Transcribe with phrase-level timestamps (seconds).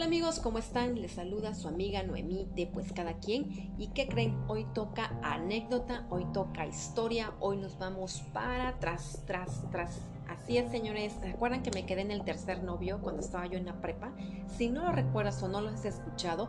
[0.00, 0.98] Hola amigos, ¿cómo están?
[1.02, 3.74] Les saluda su amiga Noemí de Pues Cada Quien.
[3.76, 4.34] ¿Y qué creen?
[4.48, 10.00] Hoy toca anécdota, hoy toca historia, hoy nos vamos para atrás, tras, tras.
[10.26, 11.20] Así es, señores.
[11.20, 14.10] ¿Recuerdan que me quedé en el tercer novio cuando estaba yo en la prepa?
[14.56, 16.48] Si no lo recuerdas o no lo has escuchado,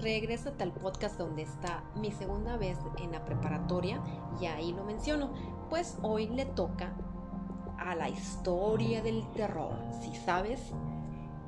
[0.00, 4.00] regrésate al podcast donde está mi segunda vez en la preparatoria
[4.40, 5.32] y ahí lo menciono.
[5.70, 6.94] Pues hoy le toca
[7.78, 9.76] a la historia del terror.
[10.00, 10.60] Si sabes,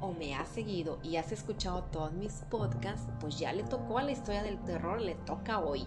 [0.04, 4.02] o me has seguido y has escuchado todos mis podcasts, pues ya le tocó a
[4.02, 5.86] la historia del terror, le toca hoy.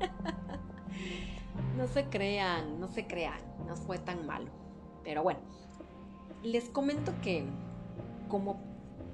[1.76, 4.50] no se crean, no se crean, no fue tan malo.
[5.04, 5.40] Pero bueno,
[6.42, 7.44] les comento que
[8.28, 8.60] como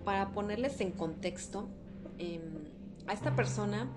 [0.04, 1.68] para ponerles en contexto,
[2.18, 2.68] em,
[3.08, 3.88] a esta persona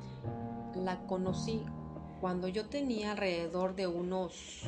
[0.75, 1.63] la conocí
[2.21, 4.63] cuando yo tenía alrededor de unos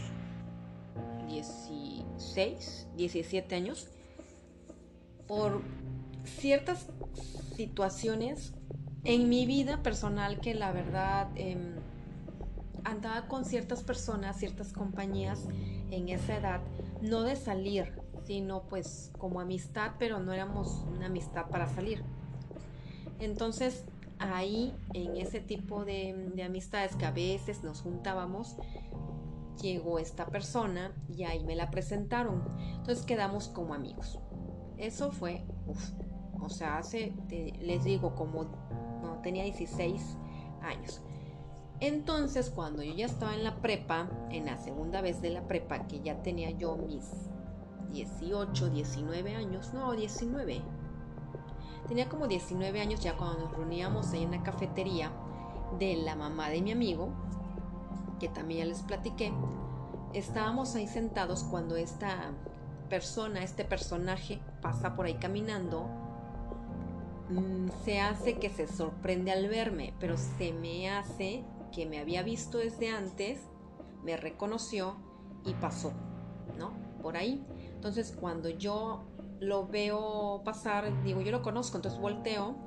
[1.27, 3.89] 16, 17 años
[5.31, 5.61] por
[6.25, 6.87] ciertas
[7.55, 8.51] situaciones
[9.05, 11.75] en mi vida personal que la verdad em,
[12.83, 15.45] andaba con ciertas personas, ciertas compañías
[15.89, 16.59] en esa edad,
[17.01, 17.93] no de salir,
[18.25, 22.03] sino pues como amistad, pero no éramos una amistad para salir.
[23.19, 23.85] Entonces
[24.19, 28.57] ahí en ese tipo de, de amistades que a veces nos juntábamos,
[29.61, 32.43] llegó esta persona y ahí me la presentaron.
[32.79, 34.19] Entonces quedamos como amigos.
[34.81, 35.43] Eso fue,
[36.41, 37.13] o sea, hace,
[37.59, 38.47] les digo, como
[39.21, 40.17] tenía 16
[40.63, 41.03] años.
[41.79, 45.85] Entonces, cuando yo ya estaba en la prepa, en la segunda vez de la prepa,
[45.85, 47.05] que ya tenía yo mis
[47.91, 50.63] 18, 19 años, no, 19.
[51.87, 55.11] Tenía como 19 años ya cuando nos reuníamos ahí en la cafetería
[55.77, 57.09] de la mamá de mi amigo,
[58.19, 59.31] que también ya les platiqué.
[60.13, 62.33] Estábamos ahí sentados cuando esta
[62.91, 65.87] persona, este personaje pasa por ahí caminando,
[67.29, 72.21] mm, se hace que se sorprende al verme, pero se me hace que me había
[72.21, 73.39] visto desde antes,
[74.03, 74.97] me reconoció
[75.45, 75.93] y pasó,
[76.59, 76.73] ¿no?
[77.01, 77.41] Por ahí.
[77.73, 79.05] Entonces cuando yo
[79.39, 82.57] lo veo pasar, digo, yo lo conozco, entonces volteo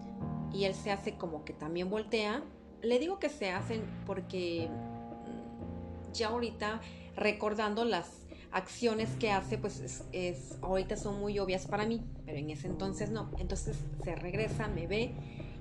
[0.54, 2.42] y él se hace como que también voltea.
[2.80, 6.80] Le digo que se hacen porque mm, ya ahorita
[7.14, 8.23] recordando las
[8.54, 13.10] acciones que hace, pues es, ahorita son muy obvias para mí, pero en ese entonces
[13.10, 13.30] no.
[13.38, 15.12] Entonces se regresa, me ve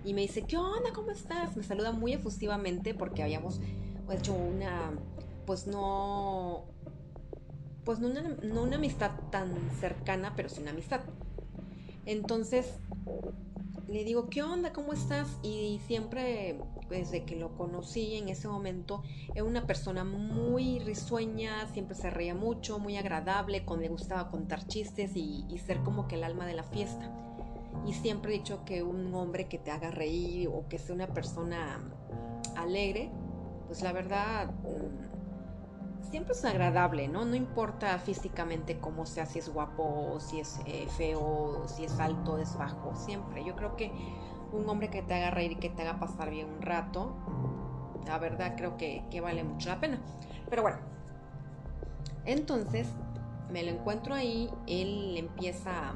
[0.06, 0.94] y me dice, ¿qué onda?
[0.94, 1.58] ¿Cómo estás?
[1.58, 3.60] Me saluda muy efusivamente porque habíamos
[4.12, 4.92] hecho una,
[5.48, 6.66] pues no,
[7.84, 11.02] pues no una, no una amistad tan cercana, pero sí una amistad.
[12.06, 12.76] Entonces
[13.88, 14.72] le digo, ¿qué onda?
[14.72, 15.28] ¿Cómo estás?
[15.42, 16.60] Y siempre,
[16.94, 22.36] desde que lo conocí en ese momento, era una persona muy risueña, siempre se reía
[22.36, 26.54] mucho, muy agradable, con, le gustaba contar chistes y, ser como que el alma de
[26.54, 27.12] la fiesta.
[27.86, 31.08] Y siempre he dicho que un hombre que te haga reír o que sea una
[31.08, 31.80] persona
[32.56, 33.10] alegre,
[33.68, 34.52] pues la verdad
[36.14, 37.26] siempre es agradable, ¿no?
[37.26, 42.38] No importa físicamente cómo sea, si es guapo, si es eh, feo, si es alto,
[42.38, 43.44] es bajo, siempre.
[43.44, 43.92] Yo creo que
[44.54, 47.14] un hombre que te haga reír y que te haga pasar bien un rato,
[48.06, 50.00] la verdad creo que, vale mucho la pena.
[50.50, 50.78] Pero bueno,
[52.26, 52.88] entonces
[53.52, 55.94] me lo encuentro ahí, él empieza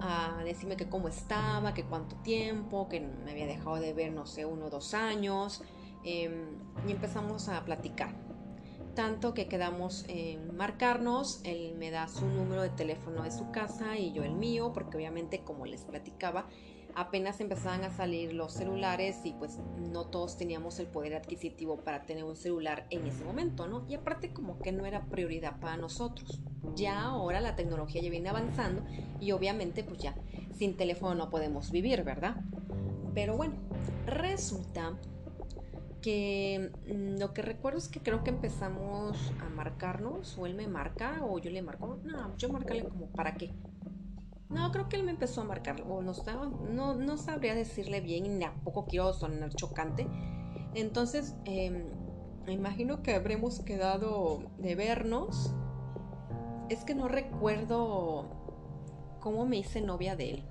[0.00, 4.26] a decirme que cómo estaba, que cuánto tiempo, que me había dejado de ver, no
[4.26, 5.62] sé, uno o dos años,
[6.04, 8.10] em, y empezamos a platicar
[8.94, 13.96] tanto que quedamos en marcarnos, él me da su número de teléfono de su casa
[13.96, 16.46] y yo el mío, porque obviamente como les platicaba,
[16.94, 22.04] apenas empezaban a salir los celulares y pues no todos teníamos el poder adquisitivo para
[22.04, 23.84] tener un celular en ese momento, ¿no?
[23.88, 26.40] Y aparte como que no era prioridad para nosotros.
[26.74, 28.84] Ya ahora la tecnología ya viene avanzando
[29.20, 30.14] y obviamente pues ya
[30.54, 32.36] sin teléfono no podemos vivir, ¿verdad?
[33.14, 33.54] Pero bueno,
[34.06, 34.98] resulta
[36.02, 40.66] que mm, lo que recuerdo es que creo que empezamos a marcarnos, o él me
[40.66, 43.52] marca, o yo le marco, no, yo marcarle como para qué.
[44.52, 48.44] No, creo que él me empezó a marcar, no, no, no sabría decirle bien, ni
[48.44, 50.06] a poco quiero sonar chocante.
[50.74, 51.84] Entonces, em,
[52.46, 55.54] me imagino que habremos quedado de vernos.
[56.68, 58.26] Es que no recuerdo
[59.20, 60.44] cómo me hice novia de él.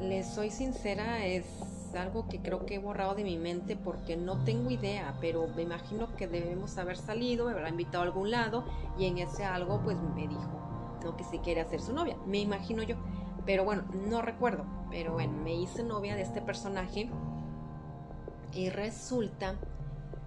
[0.00, 1.46] Les soy sincera, es
[1.94, 5.62] algo que creo que he borrado de mi mente porque no tengo idea, pero me
[5.62, 8.64] imagino que debemos haber salido, me habrá invitado a algún lado
[8.98, 10.73] y en ese algo pues me dijo,
[11.04, 12.96] no, que si quiere hacer su novia, me imagino yo,
[13.46, 17.10] pero bueno, no recuerdo, pero bueno, me hice novia de este personaje
[18.52, 19.56] y resulta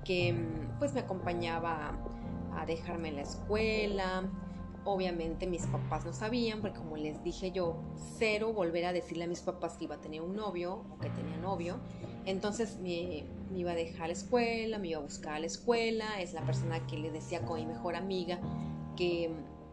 [0.03, 0.35] que
[0.79, 1.97] pues me acompañaba
[2.55, 4.29] a dejarme en la escuela,
[4.89, 7.75] Obviamente mis papás no sabían, porque como les dije yo,
[8.17, 11.09] cero volver a decirle a mis papás que iba a tener un novio o que
[11.09, 11.81] tenía novio.
[12.25, 16.21] Entonces me, iba a dejar la escuela, me iba a buscar a la escuela.
[16.21, 18.39] Es la persona que le decía con mi mejor amiga
[18.95, 19.29] que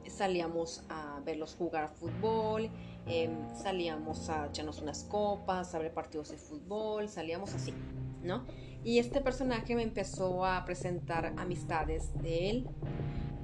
[0.08, 2.70] salíamos a verlos jugar fútbol,
[3.06, 7.74] em, salíamos a echarnos unas copas, a ver partidos de fútbol, salíamos así,
[8.22, 8.44] ¿no?
[8.84, 12.68] Y este personaje me empezó a presentar amistades de él,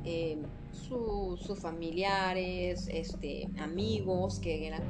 [0.04, 0.42] em,
[0.72, 4.82] sus familiares, este, amigos que eran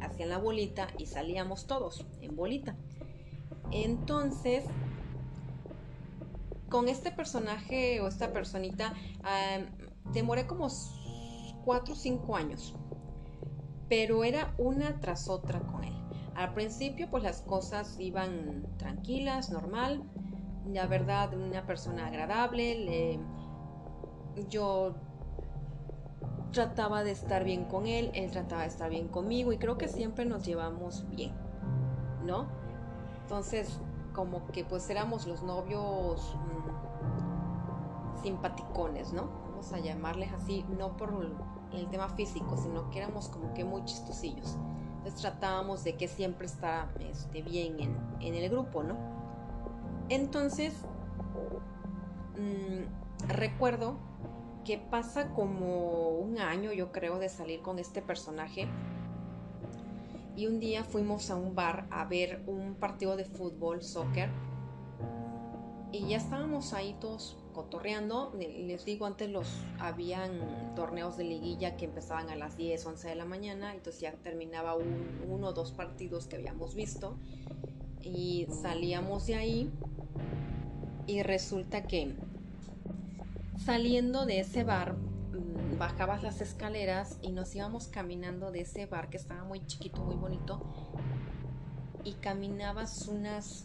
[0.00, 2.76] hacían la bolita y salíamos todos en bolita.
[3.70, 4.64] Entonces,
[6.68, 8.94] con este personaje o esta personita,
[10.12, 10.68] demoré como
[11.68, 12.74] 4 o 5 años,
[13.90, 15.92] pero era una tras otra con él.
[16.34, 20.02] Al principio pues las cosas iban tranquilas, normal,
[20.64, 23.20] la verdad una persona agradable,
[24.48, 24.94] yo
[26.52, 29.88] trataba de estar bien con él, él trataba de estar bien conmigo y creo que
[29.88, 31.34] siempre nos llevamos bien,
[32.24, 32.46] ¿no?
[33.20, 33.78] Entonces,
[34.14, 39.28] como que pues éramos los novios mm, simpaticones, ¿no?
[39.50, 41.12] Vamos a llamarles así, no por
[41.72, 44.56] el tema físico, sino que éramos como que muy chistosillos.
[44.98, 47.76] Entonces tratábamos de que siempre está este, bien
[48.20, 48.96] en, el grupo, ¿no?
[50.08, 50.74] Entonces,
[52.36, 53.96] mm, recuerdo
[54.64, 58.68] que pasa como un año, yo creo, de salir con este personaje.
[60.36, 64.30] Y un día fuimos a un bar a ver un partido de fútbol, soccer.
[65.90, 68.32] Y ya estábamos ahí todos cotorreando.
[68.38, 69.48] Les digo, antes los
[69.80, 74.12] habían torneos de liguilla que empezaban a las 10, 11 de la mañana, entonces ya
[74.12, 77.16] terminaba uno o dos partidos que habíamos visto
[78.00, 79.70] y salíamos de ahí
[81.08, 82.14] y resulta que
[83.64, 89.10] saliendo de ese bar mm, bajabas las escaleras y nos íbamos caminando de ese bar
[89.10, 90.62] que estaba muy chiquito, muy bonito
[92.04, 93.64] y caminabas unas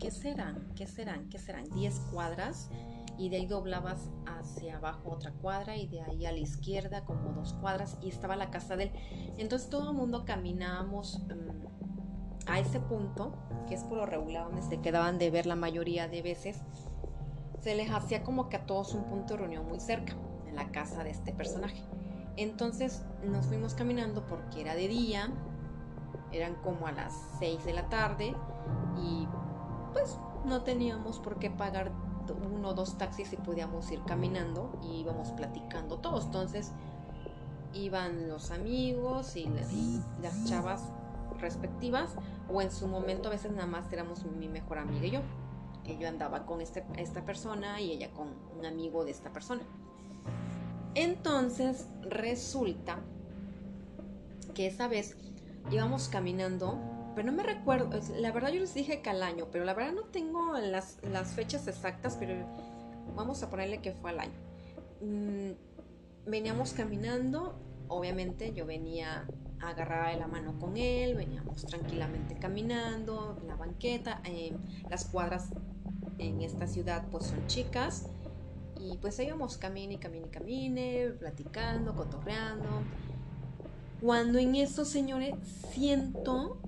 [0.00, 0.72] ¿qué serán?
[0.74, 1.28] ¿Qué serán?
[1.28, 1.64] ¿Qué serán?
[1.70, 2.70] 10 cuadras
[3.16, 7.32] y de ahí doblabas hacia abajo otra cuadra y de ahí a la izquierda como
[7.32, 8.92] dos cuadras y estaba la casa de él.
[9.38, 13.34] Entonces todo el mundo caminábamos mm, a ese punto,
[13.68, 16.58] que es por lo regular donde se quedaban de ver la mayoría de veces.
[17.60, 20.14] Se les hacía como que a todos un punto de reunión muy cerca,
[20.46, 21.82] en la casa de este personaje.
[22.36, 25.32] Entonces nos fuimos caminando porque era de día,
[26.32, 28.34] eran como a las 6 de la tarde
[28.98, 29.26] y
[29.94, 31.92] pues no teníamos por qué pagar
[32.52, 36.26] uno o dos taxis y podíamos ir caminando y íbamos platicando todos.
[36.26, 36.72] Entonces
[37.72, 39.48] iban los amigos y,
[40.20, 40.82] las chavas
[41.40, 42.14] respectivas
[42.52, 45.20] o en su momento a veces nada más éramos mi mejor amiga y yo.
[45.84, 49.62] Que yo andaba con este, esta persona y ella con un amigo de esta persona.
[50.94, 53.00] Entonces resulta
[54.54, 55.16] que esa vez
[55.70, 56.78] íbamos caminando
[57.14, 59.92] pero no me recuerdo, la verdad yo les dije que al año, pero la verdad
[59.92, 60.98] no tengo las,
[61.34, 62.34] fechas exactas, pero
[63.14, 64.32] vamos a ponerle que fue al año.
[65.00, 65.52] Mm,
[66.26, 67.54] veníamos caminando,
[67.88, 69.26] obviamente yo venía
[69.60, 74.20] agarrada de la mano con él, veníamos tranquilamente caminando en la banqueta,
[74.90, 75.50] las cuadras
[76.18, 78.06] en esta ciudad pues son chicas
[78.78, 82.82] y pues íbamos camine camine camine, platicando, cotorreando.
[84.00, 85.34] Cuando en eso, señores,
[85.72, 86.58] siento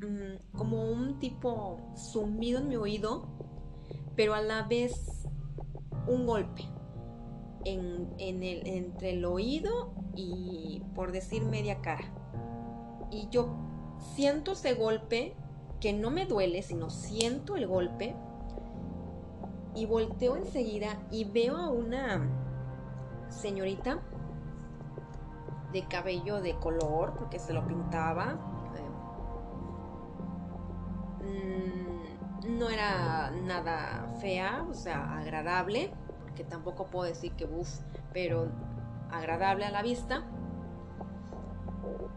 [0.00, 3.26] Mm, como un tipo sumido en mi oído,
[4.14, 5.26] pero a la vez
[6.06, 6.62] un golpe
[7.64, 12.04] en, el, entre el oído y por decir media cara.
[13.10, 13.56] Y yo
[14.14, 15.34] siento ese golpe
[15.80, 18.14] que no me duele, sino siento el golpe
[19.74, 22.28] y volteo enseguida y veo a una
[23.30, 24.00] señorita
[25.72, 28.47] de cabello de color, porque se lo pintaba,
[31.28, 35.90] Mm, no era nada fea, o sea, agradable,
[36.22, 37.80] porque tampoco puedo decir que uff,
[38.12, 38.48] pero
[39.10, 40.24] agradable a la vista.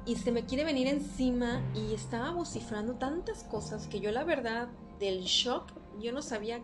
[0.05, 4.69] Y se me quiere venir encima y estaba vocifrando tantas cosas que yo la verdad
[4.99, 6.61] del shock, yo no sabía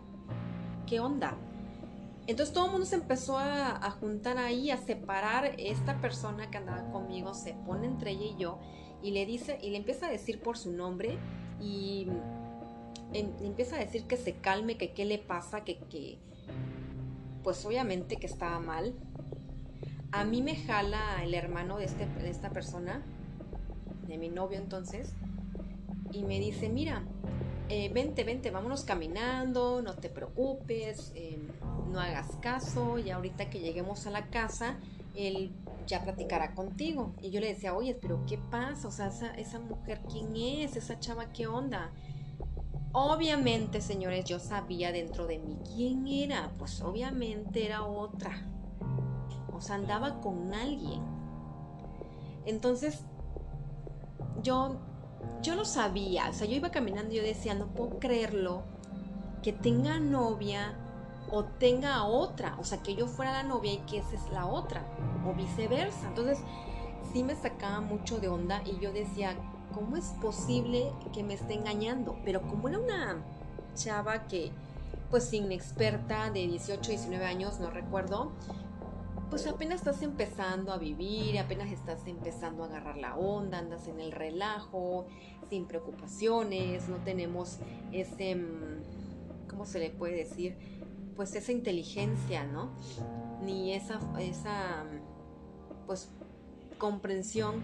[0.86, 1.36] qué onda.
[2.26, 5.54] Entonces todo el mundo se empezó a, a, juntar ahí, a separar.
[5.58, 8.58] Esta persona que andaba conmigo se pone entre ella y yo
[9.02, 11.18] y le dice, y le empieza a decir por su nombre
[11.60, 12.08] y
[13.12, 16.18] empieza a decir que se calme, que qué le pasa, que, que
[17.42, 18.94] pues obviamente que estaba mal.
[20.10, 23.02] A mí me jala el hermano de, este, de esta persona,
[24.06, 25.12] de mi novio entonces,
[26.12, 27.02] y me dice, mira,
[27.68, 31.48] eh, vente, vente, vámonos caminando, no te preocupes, em,
[31.92, 34.78] no hagas caso, y ahorita que lleguemos a la casa,
[35.14, 35.52] él
[35.86, 37.12] ya platicará contigo.
[37.20, 38.88] Y yo le decía, oye, pero ¿qué pasa?
[38.88, 40.76] O sea, esa, esa mujer, ¿quién es?
[40.76, 41.92] Esa chava, ¿qué onda?
[42.92, 46.52] Obviamente, señores, yo sabía dentro de mí quién era.
[46.58, 48.46] Pues obviamente era otra.
[49.52, 51.02] O sea, andaba con alguien.
[52.46, 53.04] Entonces,
[54.42, 54.76] yo,
[55.42, 56.30] yo lo sabía.
[56.30, 58.62] O sea, yo iba caminando y yo decía, no puedo creerlo
[59.42, 60.76] que tenga novia
[61.30, 64.46] o tenga otra, o sea, que yo fuera la novia y que esa es la
[64.46, 64.82] otra,
[65.26, 66.08] o viceversa.
[66.08, 66.38] Entonces,
[67.12, 69.36] sí me sacaba mucho de onda y yo decía,
[69.72, 72.16] ¿cómo es posible que me esté engañando?
[72.24, 73.22] Pero como era una
[73.74, 74.50] chava que,
[75.10, 78.32] pues inexperta, de 18, 19 años, no recuerdo,
[79.30, 84.00] pues apenas estás empezando a vivir, apenas estás empezando a agarrar la onda, andas en
[84.00, 85.06] el relajo,
[85.50, 87.58] sin preocupaciones, no tenemos
[87.92, 90.56] ese, mm, ¿cómo se le puede decir?
[91.18, 92.70] pues esa inteligencia, ¿no?
[93.42, 94.84] Ni esa, esa
[95.84, 96.10] pues
[96.78, 97.56] comprensión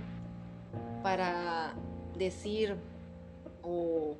[1.05, 1.73] para
[2.18, 2.76] decir
[3.62, 4.16] o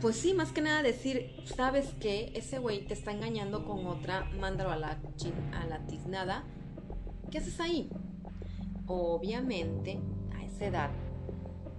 [0.00, 4.24] pues sí, más que nada decir, sabes que ese güey te está engañando con otra,
[4.38, 4.98] mándalo a la,
[5.52, 6.44] a la tiznada.
[7.30, 7.88] ¿Qué haces ahí?
[8.86, 9.98] Obviamente,
[10.34, 10.90] a esa edad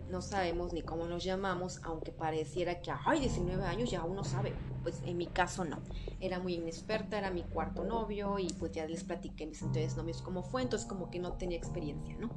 [0.09, 4.53] no sabemos ni cómo nos llamamos, aunque pareciera que, ay, 19 años ya uno sabe.
[4.83, 5.79] Pues en mi caso no.
[6.19, 10.21] Era muy inexperta, era mi cuarto novio y pues ya les platiqué mis anteriores novios
[10.21, 12.29] cómo fue, entonces como que no tenía experiencia, ¿no?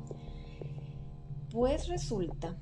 [1.52, 2.54] Pues resulta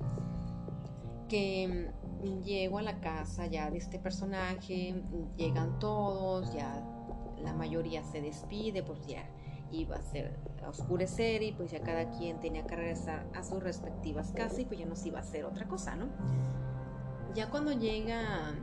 [1.29, 1.93] que
[2.23, 5.03] mm, llego a la casa ya de este personaje,
[5.37, 6.83] llegan todos, ya
[7.39, 9.29] la mayoría se despide, pues ya
[9.71, 13.63] iba a ser a oscurecer y pues ya cada quien tenía que regresar a sus
[13.63, 16.07] respectivas casas y pues ya nos iba a hacer otra cosa, ¿no?
[17.35, 18.55] Ya cuando llega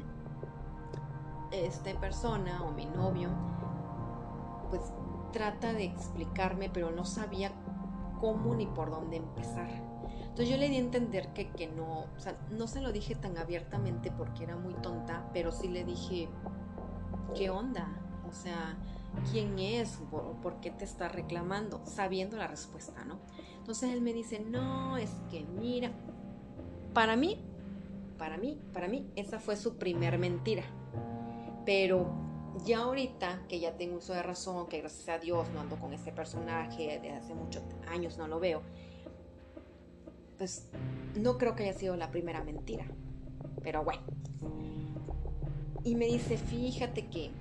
[1.51, 3.29] esta persona o mi novio,
[4.69, 4.81] pues
[5.31, 7.51] trata de explicarme, pero no sabía
[8.19, 9.94] cómo ni por dónde empezar.
[10.35, 13.15] Entonces yo le di a entender que, que no, o sea, no se lo dije
[13.15, 16.27] tan abiertamente porque era muy tonta, pero sí le dije,
[17.33, 17.87] ¿qué onda?
[18.27, 18.77] O sea,
[19.31, 23.17] quién es, por, qué te está reclamando, sabiendo la respuesta, ¿no?
[23.59, 25.93] Entonces él me dice, no, es que mira,
[26.93, 27.41] para mí,
[28.17, 30.63] para mí, para mí, esa fue su primer mentira.
[31.65, 32.13] Pero
[32.65, 35.93] ya ahorita que ya tengo uso de razón, que gracias a Dios no ando con
[35.93, 38.63] ese personaje, de hace muchos años no lo veo,
[40.45, 40.67] pues
[41.15, 42.85] no creo que haya sido la primera mentira.
[43.63, 44.03] Pero bueno.
[45.83, 47.31] Y me dice, fíjate que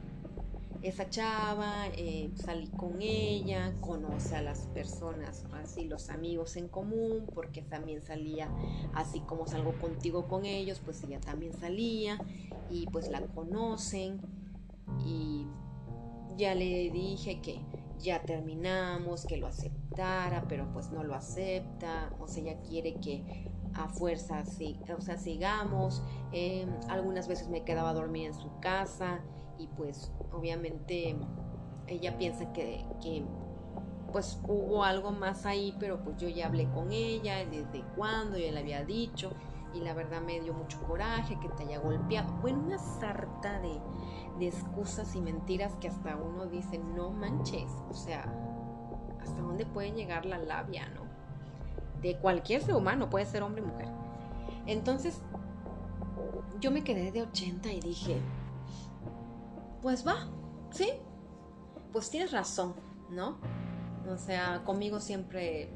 [0.80, 7.26] esa chava, eh, salí con ella, conoce a las personas, así los amigos en común,
[7.34, 8.48] porque también salía,
[8.94, 12.18] así como salgo contigo con ellos, pues ella también salía
[12.70, 14.18] y pues la conocen
[15.06, 15.46] y
[16.38, 17.60] ya le dije que
[17.98, 19.46] ya terminamos, que lo
[20.48, 24.44] pero pues no lo acepta, o sea, ella quiere que a fuerza,
[24.96, 26.02] o sea, sigamos.
[26.32, 29.20] Em, algunas veces me quedaba a dormir en su casa
[29.58, 31.16] y pues obviamente
[31.86, 32.84] ella piensa que,
[34.12, 38.52] pues hubo algo más ahí, pero pues yo ya hablé con ella, desde cuándo, ya
[38.52, 39.32] le había dicho
[39.74, 42.32] y la verdad me dio mucho coraje que te haya golpeado.
[42.40, 43.80] Bueno, una sarta de,
[44.38, 48.53] de excusas y mentiras que hasta uno dice, no manches, o sea,
[49.24, 51.02] hasta dónde puede llegar la labia, ¿no?
[52.00, 53.88] De cualquier ser humano, puede ser hombre o mujer.
[54.66, 55.20] Entonces,
[56.60, 58.20] yo me quedé de 80 y dije,
[59.82, 60.28] pues va,
[60.70, 60.90] ¿sí?
[61.92, 62.74] Pues tienes razón,
[63.10, 63.38] ¿no?
[64.08, 65.70] O sea, conmigo siempre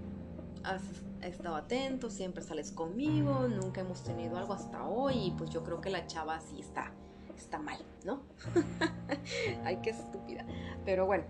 [0.64, 0.83] has
[1.23, 5.81] estado atento, siempre sales conmigo, nunca hemos tenido algo hasta hoy y pues yo creo
[5.81, 6.93] que la chava sí está,
[7.37, 8.23] está mal, ¿no?
[9.64, 10.45] Ay, qué estúpida.
[10.85, 11.25] Pero bueno,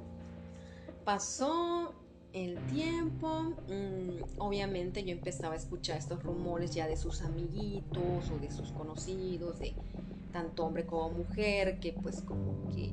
[1.04, 1.94] pasó
[2.45, 8.38] el tiempo, mm, obviamente yo empezaba a escuchar estos rumores ya de sus amiguitos o
[8.40, 9.75] de sus conocidos, de
[10.33, 12.92] tanto hombre como mujer, que pues como que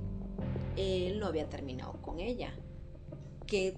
[0.78, 2.54] él no había terminado con ella.
[3.46, 3.78] Que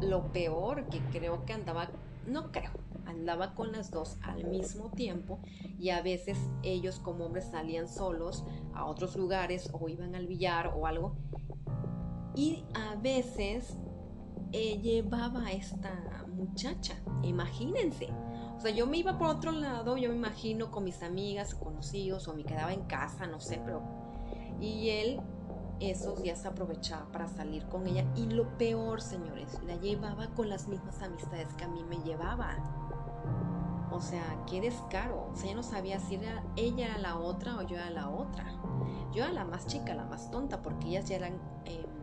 [0.00, 1.90] lo peor, que creo que andaba,
[2.26, 2.70] no creo,
[3.04, 5.38] andaba con las dos al mismo tiempo
[5.78, 8.44] y a veces ellos como hombres salían solos
[8.74, 11.14] a otros lugares o iban al billar o algo.
[12.34, 13.76] Y a veces
[14.52, 18.08] eh, llevaba esta muchacha, imagínense.
[18.56, 22.26] O sea, yo me iba por otro lado, yo me imagino con mis amigas conocidos
[22.28, 23.82] o me quedaba en casa, no sé, pero...
[24.58, 25.20] Y él
[25.80, 30.68] esos días aprovechaba para salir con ella y lo peor, señores, la llevaba con las
[30.68, 32.56] mismas amistades que a mí me llevaba.
[33.90, 35.28] O sea, qué descaro.
[35.32, 38.08] O sea, yo no sabía si era ella era la otra o yo era la
[38.08, 38.46] otra.
[39.12, 41.34] Yo era la más chica, la más tonta, porque ellas ya eran...
[41.64, 41.95] Em,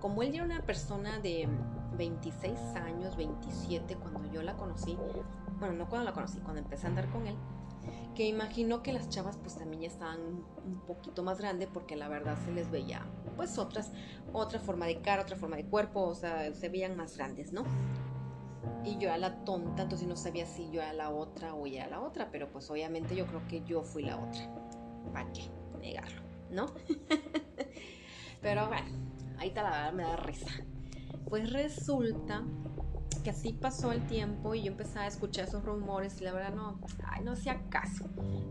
[0.00, 1.48] como él era una persona de
[1.96, 4.96] 26 años, 27 cuando yo la conocí,
[5.58, 7.36] bueno, no cuando la conocí, cuando empecé a andar con él,
[8.14, 12.08] que imaginó que las chavas pues también ya estaban un poquito más grandes porque la
[12.08, 13.92] verdad se les veía pues otras,
[14.32, 17.64] otra forma de cara, otra forma de cuerpo, o sea, se veían más grandes, ¿no?
[18.84, 21.86] Y yo era la tonta, entonces no sabía si yo era la otra o ella
[21.86, 24.48] era la otra, pero pues obviamente yo creo que yo fui la otra.
[25.12, 26.22] ¿Para qué negarlo?
[26.50, 26.66] ¿No?
[28.40, 28.86] pero bueno,
[29.38, 30.50] ahí está la verdad, me da risa.
[31.28, 32.44] Pues resulta
[33.24, 36.54] que así pasó el tiempo y yo empecé a escuchar esos rumores y la verdad
[36.54, 38.04] no, ay, no hacía caso.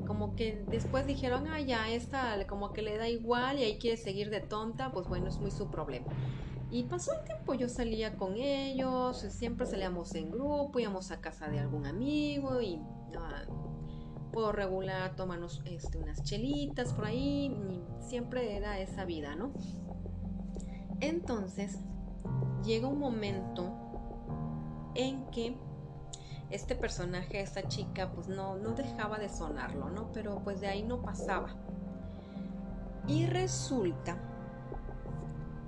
[0.05, 3.95] Como que después dijeron, ah, ya, esta como que le da igual y ahí quiere
[3.95, 6.07] seguir de tonta, pues bueno, es muy su problema.
[6.71, 11.47] Y pasó el tiempo, yo salía con ellos, siempre salíamos en grupo, íbamos a casa
[11.47, 12.81] de algún amigo y
[13.17, 13.45] ah,
[14.33, 19.53] por regular tomarnos este, unas chelitas por ahí, y siempre era esa vida, ¿no?
[21.07, 21.77] Entonces,
[22.63, 23.71] llega un momento
[24.95, 25.55] en que
[26.49, 30.11] este personaje, esta chica, pues no, no dejaba de sonarlo, ¿no?
[30.13, 31.49] Pero pues de ahí no pasaba.
[33.07, 34.17] Y resulta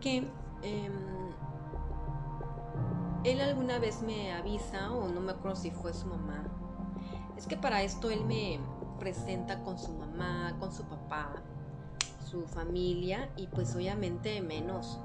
[0.01, 0.27] que
[0.63, 1.29] em,
[3.23, 6.45] él alguna vez me avisa, o no me acuerdo si fue su mamá,
[7.37, 8.59] es que para esto él me
[8.97, 11.43] presenta con su mamá, con su papá,
[12.25, 14.99] su familia, y pues obviamente menos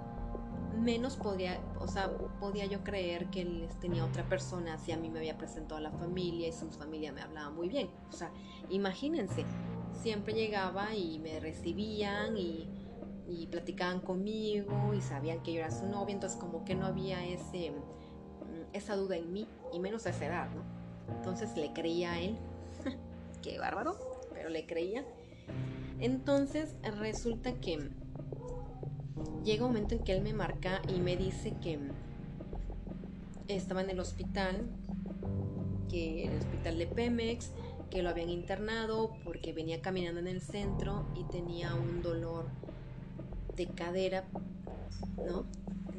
[0.78, 2.10] menos podía, o sea,
[2.40, 5.80] podía yo creer que él tenía otra persona si a mí me había presentado a
[5.80, 7.90] la familia y su familia me hablaba muy bien.
[8.08, 8.30] O sea,
[8.70, 9.44] imagínense,
[9.92, 12.68] siempre llegaba y me recibían y,
[13.28, 17.24] y platicaban conmigo y sabían que yo era su novia, entonces como que no había
[17.26, 20.62] ese, mm, esa duda en mí, y menos a esa edad, ¿no?
[21.16, 22.36] Entonces le creía a él,
[23.42, 23.96] qué bárbaro,
[24.32, 25.04] pero le creía.
[25.98, 27.90] Entonces resulta que
[29.44, 31.78] llega un momento en que él me marca y me dice que
[33.48, 34.68] estaba en el hospital,
[35.88, 37.52] que el hospital de Pemex,
[37.90, 42.46] que lo habían internado porque venía caminando en el centro y tenía un dolor
[43.56, 44.24] de cadera,
[45.16, 45.44] ¿no?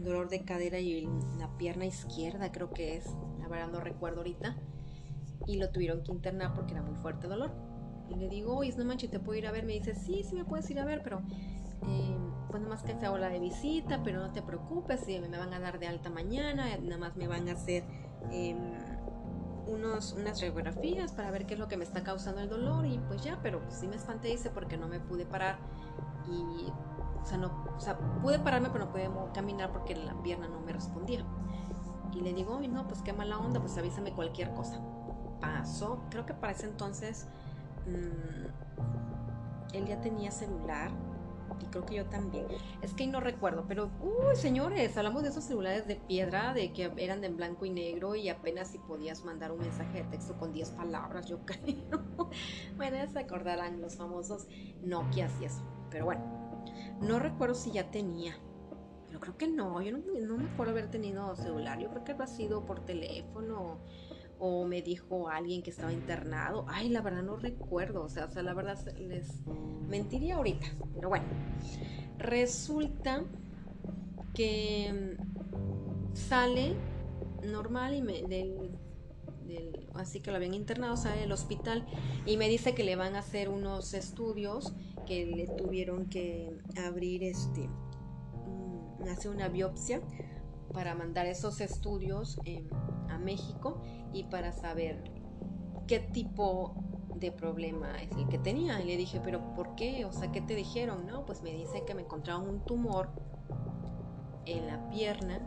[0.04, 1.08] dolor de cadera y
[1.40, 3.06] la pierna izquierda creo que es,
[3.40, 4.58] la verdad no recuerdo ahorita,
[5.48, 7.52] y lo tuvieron que internar porque era muy fuerte dolor.
[8.10, 9.66] Y le digo, oye, no manches, ¿te puedo ir a ver?
[9.66, 11.22] Me dice, sí, sí me puedes ir a ver, pero
[11.88, 12.18] eh,
[12.54, 15.60] pues nada más que sea la de visita, pero no te preocupes, me van a
[15.60, 17.84] dar de alta mañana, nada más me van a hacer
[18.30, 18.76] em,
[19.66, 23.00] unos, unas radiografías para ver qué es lo que me está causando el dolor y
[23.08, 25.58] pues ya, pero sí me espanté, dice, porque no me pude parar
[26.28, 26.68] y,
[27.24, 30.60] o sea, no, o sea, pude pararme, pero no pude caminar porque la pierna no
[30.60, 31.26] me respondía.
[32.13, 34.80] Y le digo, y no, pues qué mala onda, pues avísame cualquier cosa.
[35.42, 37.26] Pasó, creo que para ese entonces
[37.88, 40.92] mm, él ya tenía celular
[41.62, 42.46] y creo que yo también.
[42.82, 46.92] Es que no recuerdo, pero, uy, señores, hablamos de esos celulares de piedra, de que
[46.98, 50.52] eran de blanco y negro y apenas si podías mandar un mensaje de texto con
[50.54, 52.30] 10 palabras, yo creo.
[52.76, 54.48] bueno, ya se acordarán los famosos
[54.82, 55.64] Nokia y eso.
[55.90, 56.22] Pero bueno,
[57.02, 58.36] no recuerdo si ya tenía.
[59.08, 62.28] Pero creo que no, yo no, me acuerdo haber tenido celular, yo creo que ha
[62.28, 63.78] sido por teléfono
[64.39, 66.65] o me dijo alguien que estaba internado.
[66.67, 69.28] Ay, la verdad no recuerdo, o sea, o sea, la verdad les
[69.88, 71.26] mentiría ahorita, pero bueno.
[72.17, 73.24] Resulta
[74.34, 76.76] que mm, sale
[77.43, 78.24] normal y me,
[79.96, 81.86] así que lo habían internado, sale del hospital
[82.26, 84.74] y me dice que le van a hacer unos estudios
[85.06, 90.02] que le tuvieron que abrir este mm, hacer una biopsia
[90.74, 92.40] para mandar esos estudios
[93.10, 93.82] a México
[94.12, 95.04] y para saber
[95.88, 96.76] qué tipo
[97.16, 98.82] de problema es el que tenía.
[98.82, 100.06] Y le dije, pero ¿por qué?
[100.06, 101.06] O sea, ¿qué te dijeron?
[101.06, 103.10] No, pues me dice que me encontraron un tumor
[104.46, 105.40] en la pierna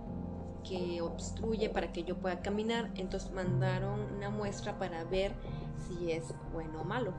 [0.68, 2.90] que obstruye para que yo pueda caminar.
[2.94, 5.34] Entonces mandaron una muestra para ver
[5.86, 7.12] si es bueno o malo.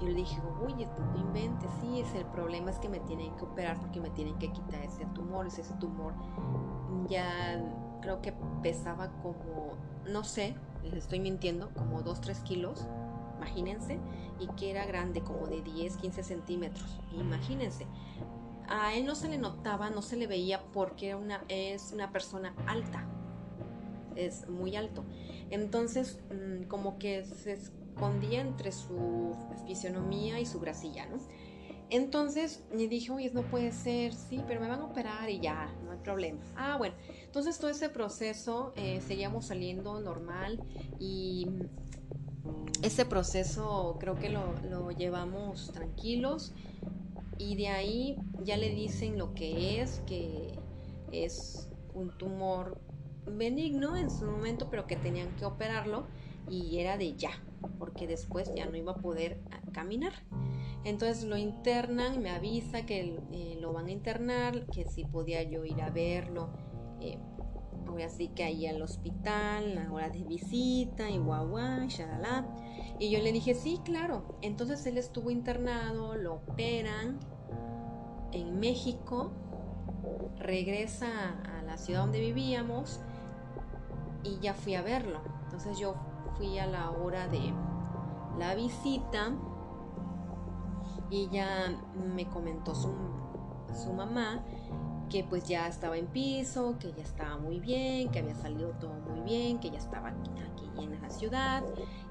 [0.00, 3.44] Y le dije, oye, no inventes, sí, es el problema es que me tienen que
[3.44, 5.46] operar porque me tienen que quitar ese tumor.
[5.46, 6.14] Ese tumor
[7.08, 7.60] ya
[8.00, 9.76] creo que pesaba como,
[10.08, 12.86] no sé, les estoy mintiendo, como 2-3 kilos,
[13.36, 13.98] imagínense,
[14.38, 17.86] y que era grande, como de 10-15 centímetros, imagínense.
[18.68, 22.10] A él no se le notaba, no se le veía porque era una, es una
[22.10, 23.06] persona alta,
[24.16, 25.04] es muy alto.
[25.50, 31.18] Entonces, mm, como que se escondía entre su fisionomía y su bracilla, ¿no?
[31.90, 35.68] Entonces me dije, oye, no puede ser, sí, pero me van a operar y ya,
[36.02, 36.40] problema.
[36.56, 40.60] Ah, bueno, entonces todo ese proceso eh, seguíamos saliendo normal
[40.98, 41.46] y
[42.82, 46.52] ese proceso creo que lo, lo, llevamos tranquilos
[47.38, 50.58] y de ahí ya le dicen lo que es, que
[51.12, 52.80] es un tumor
[53.26, 56.06] benigno en su momento, pero que tenían que operarlo
[56.52, 57.30] y era de ya,
[57.78, 60.12] porque después ya no iba a poder ah, caminar.
[60.84, 65.64] Entonces lo internan, me avisa que eh, lo van a internar, que si podía yo
[65.64, 66.50] ir a verlo.
[67.00, 67.18] Eh,
[67.86, 72.46] ahora sí que ahí al hospital, la hora de visita y guau guau, shalala.
[72.98, 74.36] Y yo le dije, sí, claro.
[74.42, 77.18] Entonces él estuvo internado, lo operan
[78.32, 79.32] en México,
[80.38, 83.00] regresa a la ciudad donde vivíamos
[84.22, 85.22] y ya fui a verlo.
[85.44, 87.52] Entonces yo fui a la hora de
[88.38, 89.32] la visita
[91.10, 91.68] y ya
[92.14, 92.92] me comentó su,
[93.74, 94.42] su mamá
[95.12, 98.94] que pues ya estaba en piso, que ya estaba muy bien, que había salido todo
[98.94, 100.30] muy bien, que ya estaba aquí,
[100.78, 101.62] en la ciudad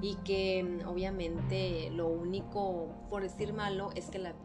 [0.01, 4.35] y que obviamente lo único, por decir malo, es que la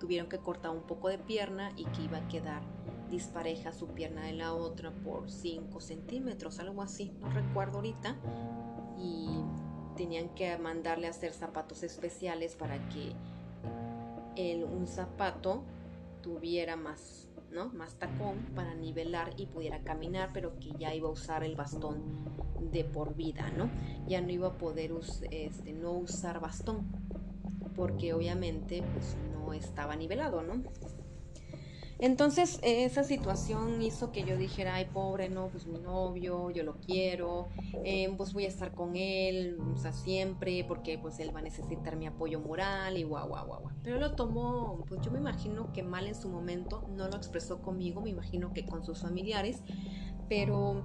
[0.00, 2.62] tuvieron que cortar un poco de pierna y que iba a quedar
[3.10, 8.16] dispareja su pierna de la otra por 5 centímetros, algo así, no recuerdo ahorita.
[9.00, 9.28] Y
[9.96, 13.12] tenían que mandarle a hacer zapatos especiales para que
[14.36, 15.62] el, un zapato
[16.22, 17.68] tuviera más, ¿no?
[17.70, 22.02] Más tacón para nivelar y pudiera caminar, pero que ya iba a usar el bastón
[22.70, 23.70] de por vida, ¿no?
[24.06, 24.92] Ya no iba a poder
[25.30, 26.86] este, no usar bastón,
[27.74, 30.62] porque obviamente pues, no estaba nivelado, ¿no?
[32.00, 36.76] Entonces esa situación hizo que yo dijera, ay pobre, no, pues mi novio, yo lo
[36.80, 37.48] quiero,
[37.84, 41.42] eh, pues voy a estar con él, o sea, siempre, porque pues él va a
[41.42, 43.62] necesitar mi apoyo moral y guau, guau, guau.
[43.82, 47.60] Pero lo tomó, pues yo me imagino que mal en su momento, no lo expresó
[47.60, 49.62] conmigo, me imagino que con sus familiares,
[50.26, 50.82] pero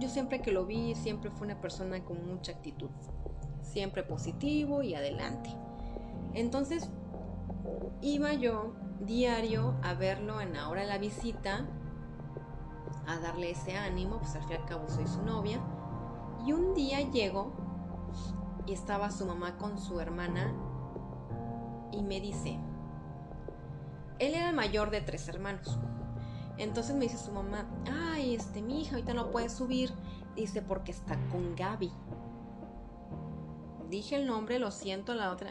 [0.00, 2.90] yo siempre que lo vi, siempre fue una persona con mucha actitud,
[3.62, 5.50] siempre positivo y adelante.
[6.34, 6.90] Entonces,
[8.02, 8.74] iba yo
[9.06, 11.66] diario a verlo en la hora de la visita,
[13.06, 15.60] a darle ese ánimo, pues al fin y al cabo soy su novia.
[16.46, 17.52] Y un día llego
[18.66, 20.52] y estaba su mamá con su hermana
[21.92, 22.58] y me dice,
[24.18, 25.78] él era el mayor de tres hermanos.
[26.56, 29.92] Entonces me dice su mamá, ay, este, mi hija ahorita no puede subir,
[30.36, 31.92] dice porque está con Gaby
[33.94, 35.50] dije el nombre, lo siento, la otra,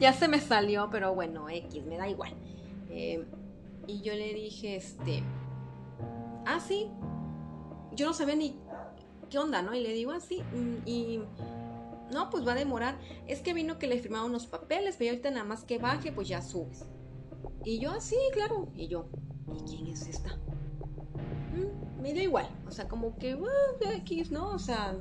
[0.00, 2.34] ya se me salió, pero bueno, X, me da igual.
[2.90, 3.24] Eh,
[3.86, 5.22] y yo le dije, este,
[6.44, 6.88] ah, sí,
[7.92, 8.56] yo no sabía ni
[9.30, 9.74] qué onda, ¿no?
[9.74, 11.20] Y le digo así, ah, mm, y
[12.12, 12.98] no, pues va a demorar.
[13.26, 16.28] Es que vino que le firmaba unos papeles, pero ahorita nada más que baje, pues
[16.28, 16.84] ya subes.
[17.64, 18.68] Y yo, así, ah, claro.
[18.74, 19.08] Y yo,
[19.56, 20.36] ¿y quién es esta?
[21.54, 23.38] Mm, me dio igual, o sea, como que,
[23.98, 24.50] X, ¿no?
[24.50, 24.96] O sea,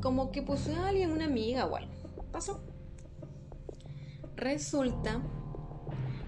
[0.00, 1.92] como que pues alguien, una amiga o algo.
[2.32, 2.60] Pasó.
[4.36, 5.20] Resulta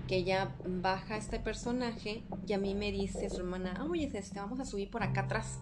[0.07, 4.61] que ya baja este personaje y a mí me dice su hermana, oye, este, vamos
[4.61, 5.61] a subir por acá atrás,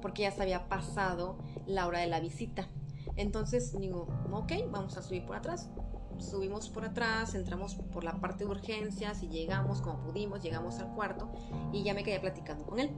[0.00, 2.68] porque ya se había pasado la hora de la visita.
[3.16, 5.68] Entonces digo, ok, vamos a subir por atrás.
[6.18, 10.94] Subimos por atrás, entramos por la parte de urgencias y llegamos como pudimos, llegamos al
[10.94, 11.32] cuarto
[11.72, 12.90] y ya me quedé platicando con él.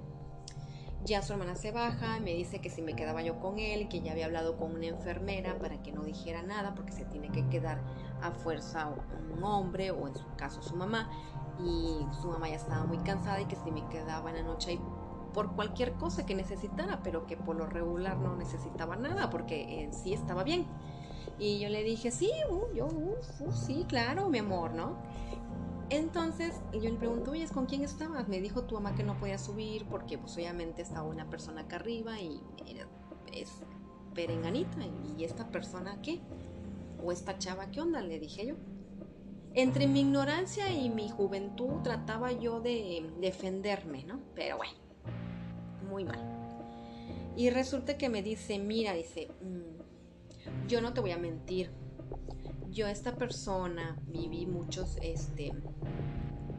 [1.05, 4.01] Ya su hermana se baja, me dice que si me quedaba yo con él, que
[4.01, 7.47] ya había hablado con una enfermera para que no dijera nada, porque se tiene que
[7.49, 7.83] quedar
[8.23, 8.90] a fuerza
[9.35, 11.11] un hombre o en su caso su mamá.
[11.61, 14.71] Y su mamá ya estaba muy cansada y que si me quedaba en la noche
[14.71, 14.81] ahí
[15.35, 19.93] por cualquier cosa que necesitara, pero que por lo regular no necesitaba nada, porque en
[19.93, 20.67] sí estaba bien.
[21.38, 24.97] Y yo le dije, sí, uh, yo, uh, uh, sí, claro, mi amor, ¿no?
[25.90, 28.29] Entonces yo le pregunto, oye, ¿con quién estabas?
[28.29, 31.77] Me dijo tu mamá que no podía subir porque pues obviamente estaba una persona acá
[31.77, 32.40] arriba y
[33.33, 33.51] es
[34.14, 34.79] perenganita.
[35.18, 36.20] ¿Y esta persona qué?
[37.03, 38.01] ¿O esta chava qué onda?
[38.01, 38.55] Le dije yo.
[39.57, 44.20] Entre mi ignorancia y mi juventud trataba yo de defenderme, ¿no?
[44.35, 44.75] Pero bueno,
[45.88, 46.18] muy mal.
[47.37, 51.70] Y resulta que me dice, mira, dice, mm, yo no te voy a mentir,
[52.75, 55.53] yo esta persona viví muchos, este,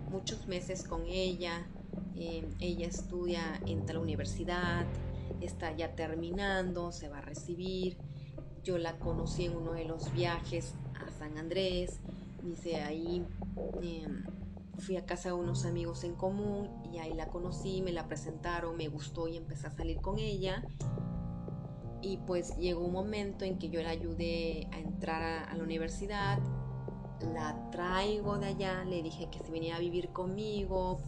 [0.10, 1.68] muchos meses con ella,
[2.16, 4.86] eh, ella estudia en tal universidad,
[5.42, 7.98] está ya terminando, se va a recibir,
[8.64, 10.74] yo la conocí en uno de los viajes
[11.06, 12.00] a San Andrés,
[12.44, 13.26] dice ahí
[13.82, 14.24] em,
[14.78, 18.78] fui a casa de unos amigos en común y ahí la conocí, me la presentaron,
[18.78, 20.64] me gustó y empecé a salir con ella
[22.06, 26.38] y pues llegó un momento en que yo la ayudé a entrar a, la universidad,
[27.34, 31.00] la traigo de allá, le dije que se venía a vivir conmigo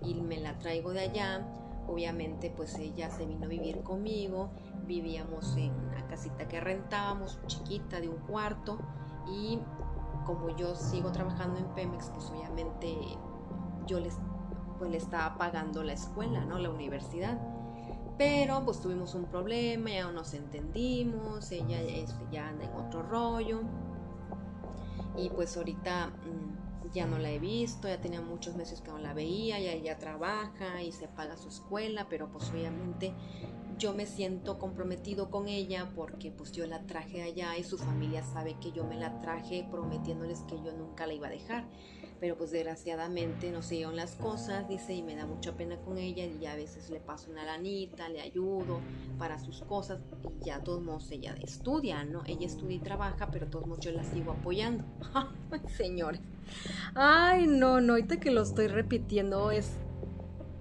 [0.00, 1.46] y me la traigo de allá.
[1.86, 4.48] Obviamente pues ella se vino a vivir conmigo,
[4.86, 8.78] vivíamos en una casita que rentábamos, chiquita de un cuarto
[9.30, 9.58] y
[10.24, 12.96] como yo sigo trabajando en Pemex, pues obviamente
[13.86, 14.16] yo les
[14.78, 16.58] pues le estaba pagando la escuela, ¿no?
[16.58, 17.38] La universidad.
[18.18, 21.78] Pero pues tuvimos un problema, ya no nos entendimos, ella
[22.32, 23.62] ya anda en otro rollo.
[25.16, 28.98] Y pues ahorita mm, ya no la he visto, ya tenía muchos meses que no
[28.98, 33.14] la veía, ya ella trabaja y se paga su escuela, pero pues obviamente
[33.78, 38.24] yo me siento comprometido con ella porque pues yo la traje allá y su familia
[38.24, 41.64] sabe que yo me la traje prometiéndoles que yo nunca la iba a dejar
[42.20, 46.24] pero pues desgraciadamente no se las cosas, dice, y me da mucha pena con ella
[46.24, 48.80] y ya a veces le paso una lanita, le ayudo
[49.18, 50.00] para sus cosas
[50.40, 52.22] y ya todos modos ella estudia, ¿no?
[52.26, 54.84] Ella estudia y trabaja, pero todos yo la sigo apoyando.
[55.76, 56.20] Señores.
[56.94, 59.78] Ay, no, no, ahorita que lo estoy repitiendo es...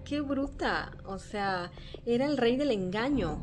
[0.05, 1.71] Qué bruta, o sea,
[2.05, 3.39] era el rey del engaño.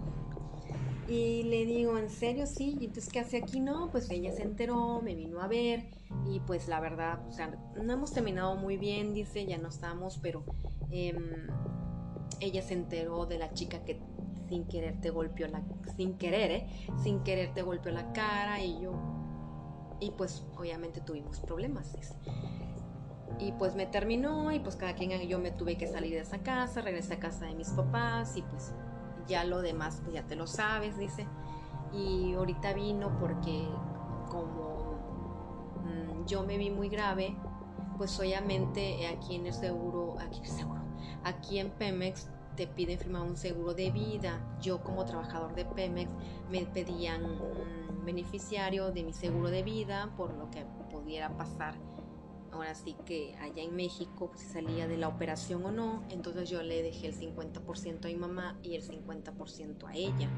[1.06, 2.46] Y le digo, ¿en serio?
[2.46, 3.60] Sí, entonces, ¿qué hace aquí?
[3.60, 5.90] No, pues ella se enteró, me vino a ver
[6.26, 10.18] y pues la verdad, o sea, no hemos terminado muy bien, dice, ya no estamos,
[10.18, 10.44] pero
[10.90, 11.46] em,
[12.40, 14.00] ella se enteró de la chica que
[14.48, 15.62] sin querer te golpeó la,
[15.96, 16.66] sin querer, ¿eh?
[17.02, 18.92] Sin querer te golpeó la cara y yo,
[20.00, 21.96] y pues obviamente tuvimos problemas.
[23.38, 26.38] Y pues me terminó y pues cada quien yo me tuve que salir de esa
[26.38, 28.72] casa, regresé a casa de mis papás y pues
[29.26, 31.26] ya lo demás pues ya te lo sabes, dice.
[31.92, 33.68] Y ahorita vino porque
[34.28, 34.94] como
[35.84, 37.36] mm, yo me vi muy grave,
[37.96, 40.82] pues obviamente aquí en el seguro, aquí en el seguro,
[41.24, 44.40] aquí en Pemex te piden firmar un seguro de vida.
[44.60, 46.10] Yo como trabajador de Pemex
[46.50, 51.74] me pedían un beneficiario de mi seguro de vida por lo que pudiera pasar
[52.54, 56.48] ahora sí que allá en México pues, si salía de la operación o no, entonces
[56.48, 60.30] yo le dejé el 50% a mi mamá y el 50% a ella.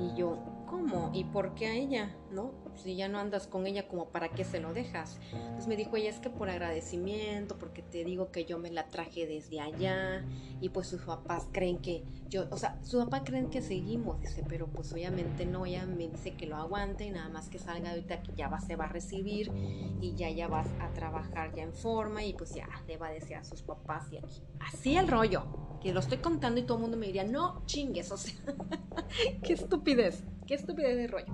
[0.00, 0.38] Y yo,
[0.72, 1.10] ¿cómo?
[1.12, 2.16] ¿Y por qué a ella?
[2.30, 2.54] ¿No?
[2.76, 5.20] Si ya no andas con ella, como para qué se lo dejas?
[5.32, 8.88] Entonces me dijo ella, es que por agradecimiento, porque te digo que yo me la
[8.88, 10.24] traje desde allá
[10.62, 14.42] y pues sus papás creen que yo, o sea, sus papás creen que seguimos, dice,
[14.48, 17.90] pero pues obviamente no, ella me dice que lo aguante y nada más que salga
[17.90, 19.52] ahorita que ya va, se va a recibir
[20.00, 23.12] y ya ya vas a trabajar ya en forma y pues ya le va a
[23.12, 24.40] decir a sus papás y aquí.
[24.60, 25.44] Así el rollo
[25.82, 28.34] que lo estoy contando y todo el mundo me diría, no chingues, o sea,
[29.42, 31.32] qué estupidez, qué estupidez de rollo.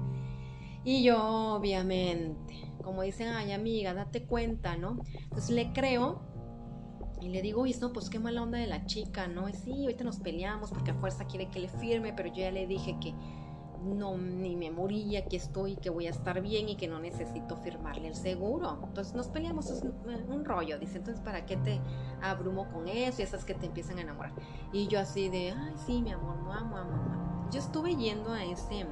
[0.85, 5.01] Y yo, obviamente, como dicen, ay amiga, date cuenta, ¿no?
[5.25, 6.23] Entonces le creo
[7.21, 9.49] y le digo, y no, pues qué mala onda de la chica, ¿no?
[9.49, 12.53] Y sí, ahorita nos peleamos porque a fuerza quiere que le firme, pero yo ya
[12.53, 13.13] le dije que
[13.83, 17.57] no, ni me moría, que estoy, que voy a estar bien y que no necesito
[17.57, 18.79] firmarle el seguro.
[18.85, 19.83] Entonces nos peleamos, es
[20.29, 20.79] un rollo.
[20.79, 21.81] Dice, entonces, ¿para qué te
[22.23, 23.21] abrumo con eso?
[23.21, 24.33] Y esas que te empiezan a enamorar.
[24.73, 27.29] Y yo así de, ay, sí, mi amor, no amo, amo, amo.
[27.51, 28.85] Yo estuve yendo a ese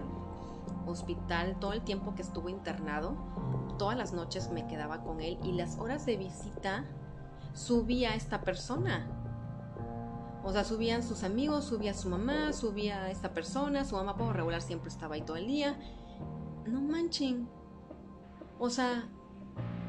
[0.86, 3.16] hospital todo el tiempo que estuvo internado.
[3.78, 6.84] Todas las noches me quedaba con él y las horas de visita
[7.54, 9.06] subía a esta persona
[10.46, 14.62] o sea, subían sus amigos, subía su mamá, subía esta persona, su mamá por regular
[14.62, 15.76] siempre estaba ahí todo el día.
[16.64, 17.48] No manchen.
[18.60, 19.08] O sea,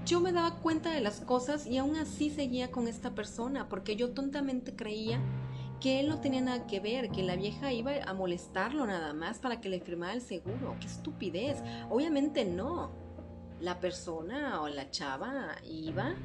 [0.03, 3.95] yo me daba cuenta de las cosas y aún así seguía con esta persona, porque
[3.95, 5.21] yo tontamente creía
[5.79, 9.39] que él no tenía nada que ver, que la vieja iba a molestarlo nada más
[9.39, 10.75] para que le firmara el seguro.
[10.79, 11.61] ¡Qué estupidez!
[11.89, 12.91] Obviamente no.
[13.59, 16.15] La persona o la chava iba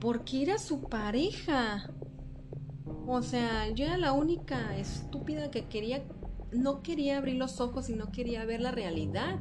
[0.00, 1.90] porque era su pareja.
[3.06, 6.04] O sea, yo era la única estúpida que quería,
[6.52, 9.38] no quería abrir los ojos y no quería ver la realidad.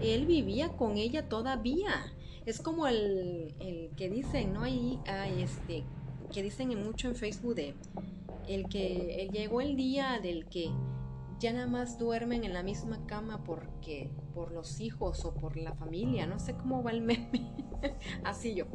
[0.00, 2.14] Él vivía con ella todavía.
[2.46, 3.54] Es como el,
[3.96, 4.62] que dicen, ¿no?
[4.62, 4.98] Ahí,
[5.38, 5.84] este,
[6.32, 7.74] que dicen mucho en Facebook de
[8.54, 10.72] el que llegó el día del que
[11.38, 15.72] ya nada más duermen en la misma cama porque por los hijos o por la
[15.72, 17.54] familia, no sé cómo va el meme,
[18.24, 18.66] así yo.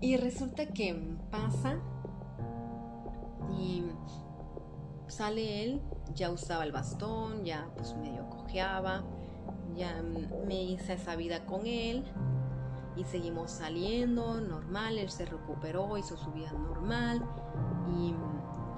[0.00, 0.94] Y resulta que
[1.30, 1.80] pasa
[3.58, 3.84] y
[5.08, 5.80] sale él,
[6.14, 9.04] ya usaba el bastón, ya pues medio cojeaba,
[9.74, 10.02] ya
[10.46, 12.04] me hice esa vida con él
[12.96, 17.24] y seguimos saliendo normal, él se recuperó, hizo su vida normal
[17.88, 18.14] y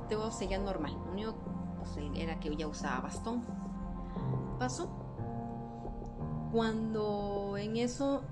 [0.08, 0.92] todo seguía normal.
[1.04, 1.34] Lo único
[1.78, 3.42] pues, era que ya usaba bastón.
[4.58, 4.88] Pasó.
[6.52, 8.22] Cuando en eso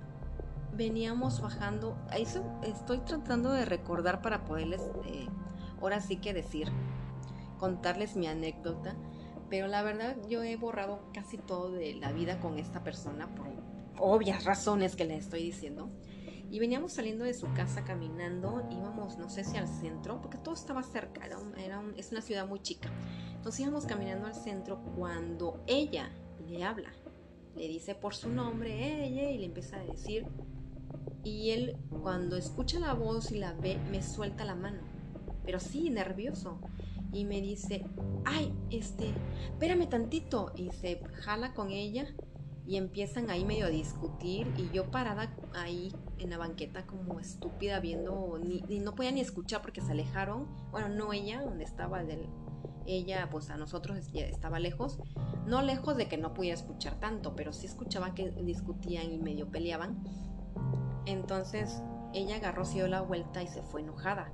[0.72, 5.28] veníamos bajando, eso estoy tratando de recordar para poderles eh,
[5.80, 6.72] ahora sí que decir,
[7.58, 8.94] contarles mi anécdota,
[9.50, 13.46] pero la verdad yo he borrado casi todo de la vida con esta persona por
[13.98, 15.90] obvias razones que le estoy diciendo.
[16.50, 20.54] Y veníamos saliendo de su casa caminando, íbamos, no sé si al centro, porque todo
[20.54, 22.90] estaba cerca, era, es una ciudad muy chica.
[23.34, 26.10] Entonces íbamos caminando al centro cuando ella
[26.46, 26.92] le habla,
[27.56, 30.26] le dice por su nombre, ella, y le empieza a decir,
[31.22, 34.94] y él cuando escucha la voz y la ve, me suelta la mano
[35.44, 36.58] pero sí, nervioso.
[37.12, 37.86] y me dice,
[38.24, 39.14] ay, este,
[39.52, 40.52] espérame tantito.
[40.56, 42.06] Y se jala con ella
[42.66, 47.80] y empiezan ahí medio a discutir y yo parada ahí en la banqueta como estúpida
[47.80, 50.46] viendo, ni, no podía ni escuchar porque se alejaron.
[50.70, 52.28] Bueno, no ella, donde estaba del,
[52.86, 54.98] ella, pues a nosotros estaba lejos,
[55.46, 59.50] no lejos de que no pudiera escuchar tanto, pero sí escuchaba que discutían y medio
[59.50, 60.02] peleaban.
[61.06, 64.32] Entonces ella agarró, se dio la vuelta y se fue enojada.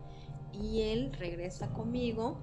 [0.52, 2.40] Y él regresa conmigo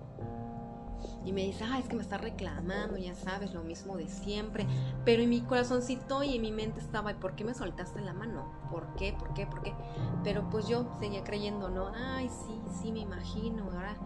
[1.26, 4.66] y me dice, ah, es que me está reclamando, ya sabes, lo mismo de siempre.
[5.06, 8.52] Pero en mi corazoncito y en mi mente estaba, ¿por qué me soltaste la mano?
[8.72, 9.14] ¿Por qué?
[9.14, 9.46] ¿Por qué?
[9.46, 9.74] ¿Por qué?
[10.24, 11.92] Pero pues yo seguía creyendo, ¿no?
[11.96, 13.64] Ay, sí, sí, me imagino.
[13.66, 13.98] Ahora,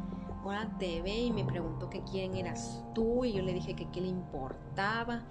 [0.43, 3.89] ahora te ve y me preguntó que quién eras tú y yo le dije que
[3.89, 5.21] qué le importaba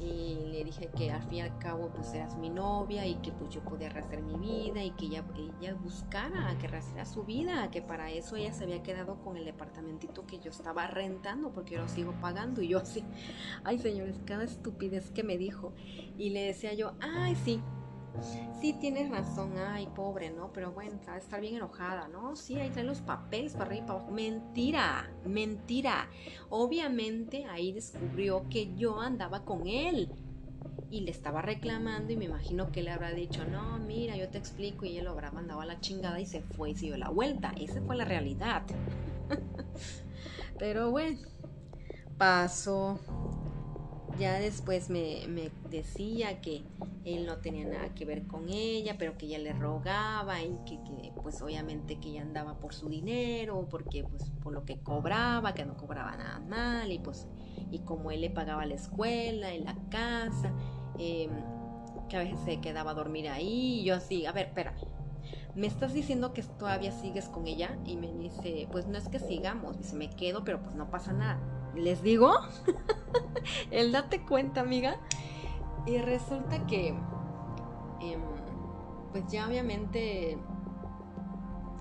[0.00, 3.32] y le dije que al fin y al cabo pues eras mi novia y que
[3.32, 5.24] pues yo podía rehacer mi vida y que ella,
[5.60, 9.44] ella buscara que rehacía su vida, que para eso ella se había quedado con el
[9.44, 13.04] departamentito que yo estaba rentando porque yo lo sigo pagando y yo así,
[13.64, 15.72] ay señores, cada estupidez que me dijo
[16.18, 17.60] y le decía yo, ay sí,
[18.60, 20.50] Sí, tienes razón, ay, pobre, ¿no?
[20.52, 22.36] Pero bueno, estar bien enojada, ¿no?
[22.36, 24.12] Sí, ahí trae los papeles para arriba y para abajo.
[24.12, 26.08] Mentira, mentira.
[26.48, 30.08] Obviamente ahí descubrió que yo andaba con él
[30.90, 34.38] y le estaba reclamando y me imagino que le habrá dicho, no, mira, yo te
[34.38, 36.96] explico y él lo habrá mandado a la chingada y se fue y se dio
[36.96, 37.52] la vuelta.
[37.58, 38.62] Esa fue la realidad.
[40.58, 41.18] Pero bueno,
[42.16, 42.98] pasó
[44.18, 46.64] ya después me, decía que
[47.04, 50.78] él no tenía nada que ver con ella, pero que ella le rogaba y que,
[51.22, 55.64] pues obviamente que ella andaba por su dinero, porque pues por lo que cobraba, que
[55.64, 57.26] no cobraba nada mal y pues
[57.70, 60.52] y como él le pagaba la escuela y la casa,
[60.98, 61.30] em,
[62.08, 64.74] que a veces se quedaba a dormir ahí y yo así, a ver, espera,
[65.54, 67.78] ¿me estás diciendo que todavía sigues con ella?
[67.84, 71.12] Y me dice, pues no es que sigamos, dice, me quedo, pero pues no pasa
[71.12, 71.40] nada
[71.76, 72.32] les digo,
[73.70, 74.96] el date cuenta, amiga.
[75.86, 76.88] Y resulta que,
[78.00, 78.20] em,
[79.12, 80.38] pues ya obviamente,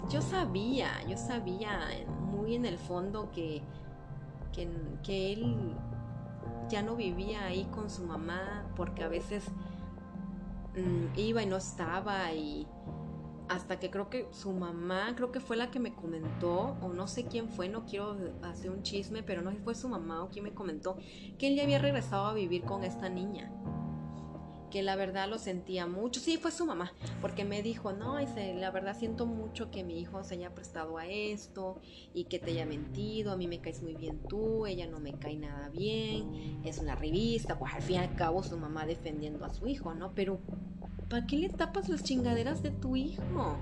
[0.10, 1.90] yo sabía, yo sabía
[2.32, 3.64] muy en el fondo que,
[4.54, 5.76] que, él
[6.70, 9.44] ya no vivía ahí con su mamá porque a veces
[10.76, 12.68] mm, iba y no estaba y
[13.50, 17.08] hasta que creo que su mamá, creo que fue la que me comentó, o no
[17.08, 20.24] sé quién fue, no quiero hacer un chisme, pero no sé si fue su mamá
[20.24, 20.98] o quién me comentó,
[21.38, 23.52] que él ya había regresado a vivir con esta niña.
[24.76, 26.20] Que la verdad lo sentía mucho.
[26.20, 30.02] Sí, fue su mamá, porque me dijo, no, dice, la verdad siento mucho que mi
[30.02, 31.80] hijo se haya prestado a esto
[32.14, 33.32] y que te haya mentido.
[33.32, 36.94] A mí me caes muy bien tú, ella no me cae nada bien, es una
[36.94, 37.58] revista.
[37.58, 40.12] Pues al fin y al cabo su mamá defendiendo a su hijo, ¿no?
[40.14, 40.42] Pero
[41.10, 43.56] ¿para qué le tapas las chingaderas de tu hijo?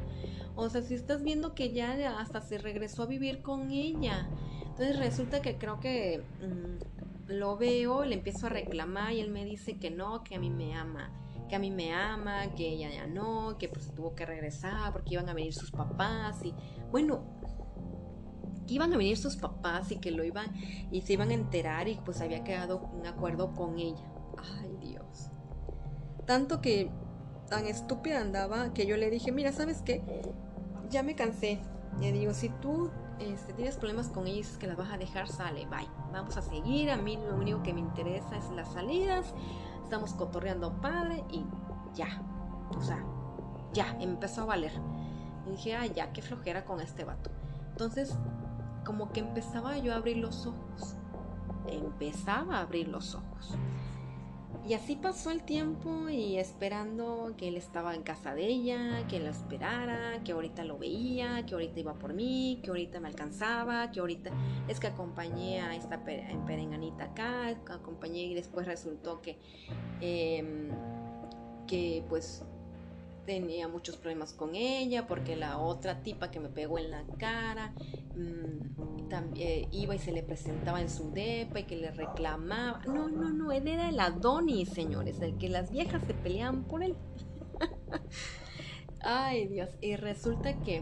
[0.56, 4.28] O sea, si estás viendo que ya hasta se regresó a vivir con ella.
[4.62, 9.46] Entonces resulta que creo que mm, lo veo, le empiezo a reclamar y él me
[9.46, 11.12] dice que no, que a mí me ama.
[11.50, 15.14] Que a mí me ama, que ella ya no, que pues tuvo que regresar porque
[15.14, 16.54] iban a venir sus papás y
[16.90, 17.24] bueno,
[18.68, 20.54] que iban a venir sus papás y que lo iban
[20.92, 24.12] y se iban a enterar y pues había quedado un acuerdo con ella.
[24.38, 25.30] Ay Dios.
[26.26, 26.90] Tanto que
[27.50, 30.02] tan estúpida andaba que yo le dije, mira, ¿sabes qué?
[30.90, 31.60] Ya me cansé.
[32.00, 32.90] Le digo, si tú
[33.24, 35.88] este, tienes problemas con ella que la vas a dejar, sale, bye.
[36.12, 36.92] Vamos a seguir.
[36.92, 39.34] A mí lo único que me interesa es las salidas.
[39.84, 41.46] Estamos cotorreando padre y
[41.94, 42.22] ya.
[42.76, 43.04] O sea,
[43.74, 44.74] ya, empezó a valer.
[45.46, 47.32] Y dije, ah, ya, qué flojera con este vato.
[47.72, 48.18] Entonces,
[48.86, 50.96] como que empezaba yo a abrir los ojos.
[51.68, 53.58] Empezaba a abrir los ojos.
[54.66, 59.20] Y así pasó el tiempo y esperando que él estaba en casa de ella, que
[59.20, 63.92] la esperara, que ahorita lo veía, que ahorita iba por mí, que ahorita me alcanzaba,
[63.92, 64.32] que ahorita
[64.70, 69.38] es que acompañé a esta en perenganita acá, acompañé y después resultó que,
[70.00, 70.70] em,
[71.68, 72.46] que pues
[73.26, 77.74] tenía muchos problemas con ella porque la otra tipa que me pegó en la cara
[78.16, 82.82] mm, también iba y se le presentaba en su depa y que le reclamaba.
[82.86, 86.84] No, no, no, él era el Adonis, señores, el que las viejas se peleaban por
[86.84, 86.96] él.
[89.02, 90.82] Ay, Dios, y resulta que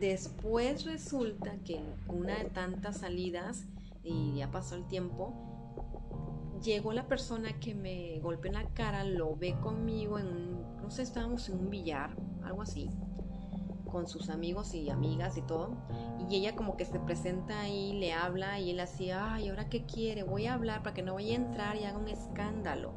[0.00, 3.66] después resulta que una de tantas salidas
[4.02, 5.47] y ya pasó el tiempo,
[6.62, 10.90] llegó la persona que me golpeó en la cara, lo ve conmigo en un, no
[10.90, 12.90] sé, estábamos en un billar, algo así,
[13.90, 15.76] con sus amigos y amigas y todo,
[16.28, 19.84] y ella como que se presenta ahí, le habla y él así, ay, ¿ahora qué
[19.84, 20.22] quiere?
[20.22, 22.92] Voy a hablar para que no vaya a entrar y haga un escándalo.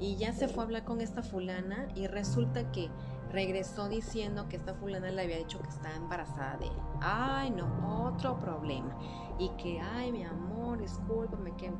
[0.00, 2.90] Y ya se fue a hablar con esta fulana y resulta que
[3.30, 6.72] regresó diciendo que esta fulana le había dicho que estaba embarazada de él.
[7.00, 8.96] Ay, no, otro problema.
[9.38, 11.72] Y que, ay, mi amor, discúlpame, qué,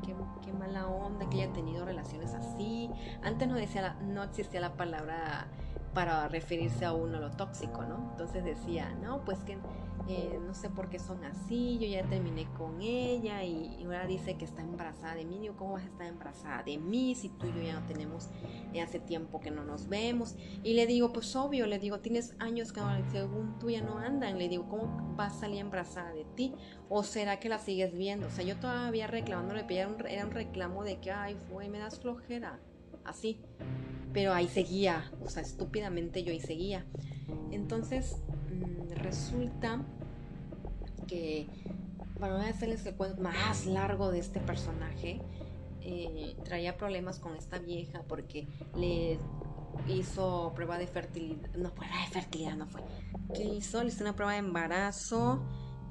[0.42, 2.90] qué, mala onda que haya tenido relaciones así.
[3.22, 5.49] Antes no, decía, no existía la palabra
[5.95, 8.11] para referirse a uno lo tóxico, ¿no?
[8.11, 9.59] Entonces decía, no, pues que
[10.07, 14.36] eh, no sé por qué son así, yo ya terminé con ella y, ahora dice
[14.36, 15.38] que está embarazada de mí.
[15.38, 18.28] Digo, ¿cómo vas a estar embarazada de mí si tú y yo ya no tenemos,
[18.72, 20.36] eh, hace tiempo que no nos vemos?
[20.62, 22.80] Y le digo, pues obvio, le digo, tienes años que
[23.12, 24.38] según tú ya no andan.
[24.38, 26.55] Le digo, ¿cómo va a salir embarazada de ti?
[26.88, 28.26] ¿O será que la sigues viendo?
[28.26, 31.68] O sea, yo todavía reclamándole, pero era un, era un reclamo de que, ay, fue,
[31.68, 32.61] me das flojera,
[33.05, 33.40] así.
[34.12, 36.84] Pero ahí seguía, o sea, estúpidamente yo ahí seguía.
[37.50, 38.16] Entonces,
[38.50, 39.82] mm, resulta
[41.07, 41.48] que,
[42.18, 45.20] bueno, voy hacerles el cuento más largo de este personaje.
[45.80, 48.46] Eh, traía problemas con esta vieja porque
[48.76, 49.18] le
[49.88, 52.82] hizo prueba de fertilidad, no, prueba de fertilidad no fue.
[53.34, 53.82] ¿Qué hizo?
[53.82, 55.42] Le hizo una prueba de embarazo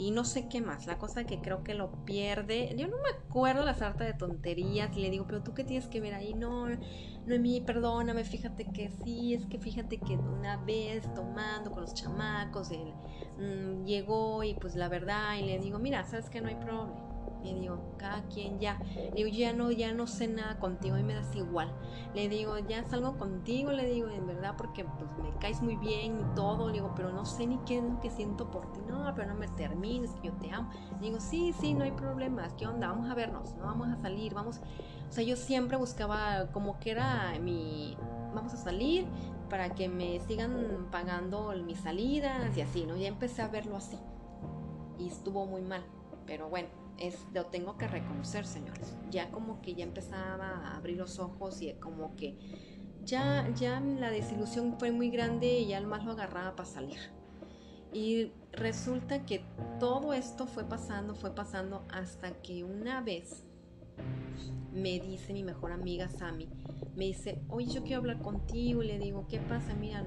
[0.04, 0.86] y no sé qué más.
[0.86, 2.76] La cosa que creo que lo pierde.
[2.78, 5.88] Yo no me acuerdo la sarta de tonterías y le digo, pero tú qué tienes
[5.88, 6.68] que ver ahí, no,
[7.26, 12.72] Noemí, perdóname, fíjate que sí, es que fíjate que una vez tomando con los chamacos,
[12.72, 12.93] él
[13.38, 17.12] mm, llegó y pues la verdad, y le digo, mira, sabes que no hay problema
[17.52, 18.80] le digo, cada quien ya.
[18.96, 21.72] Le digo, ya no, ya no sé nada contigo y me das igual.
[22.14, 26.20] Le digo, ya salgo contigo, le digo, en verdad, porque pues me caes muy bien
[26.20, 26.68] y todo.
[26.68, 28.80] Le digo, pero no sé ni qué es lo que siento por ti.
[28.88, 30.70] No, pero no me termines, yo te amo.
[31.00, 32.54] Le digo, sí, sí, no hay problemas.
[32.54, 32.88] ¿Qué onda?
[32.88, 34.60] Vamos a vernos, no vamos a salir, vamos.
[35.10, 37.98] O sea, yo siempre buscaba como que era mi,
[38.34, 39.06] vamos a salir
[39.50, 42.96] para que me sigan pagando mis salidas y así, ¿no?
[42.96, 44.00] Ya empecé a verlo así.
[44.98, 45.84] Y estuvo muy mal,
[46.26, 48.96] pero bueno es, lo tengo que reconocer, señores.
[49.10, 52.38] Ya como que ya empezaba a abrir los ojos y como que
[53.06, 57.00] ya, ya la desilusión fue muy grande y ya el más lo agarraba para salir.
[57.91, 59.46] Y resulta que
[59.80, 63.44] todo esto fue pasando, fue pasando hasta que una vez
[64.72, 66.50] me dice mi mejor amiga Sami,
[66.96, 68.84] me dice, oye, yo quiero hablar contigo.
[68.84, 69.74] Y le digo, ¿qué pasa?
[69.74, 70.04] Mira,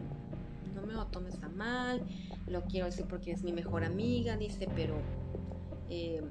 [0.74, 2.02] no me lo tomes tan mal,
[2.46, 4.96] lo quiero decir porque es mi mejor amiga, dice, pero
[5.88, 6.22] eh,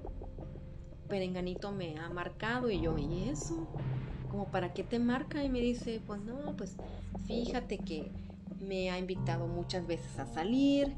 [1.07, 3.67] Perenganito me ha marcado y yo, ¿y eso?
[4.29, 6.75] Como para qué te marca y me dice, pues no, pues
[7.25, 8.11] fíjate que
[8.59, 10.95] me ha invitado muchas veces a salir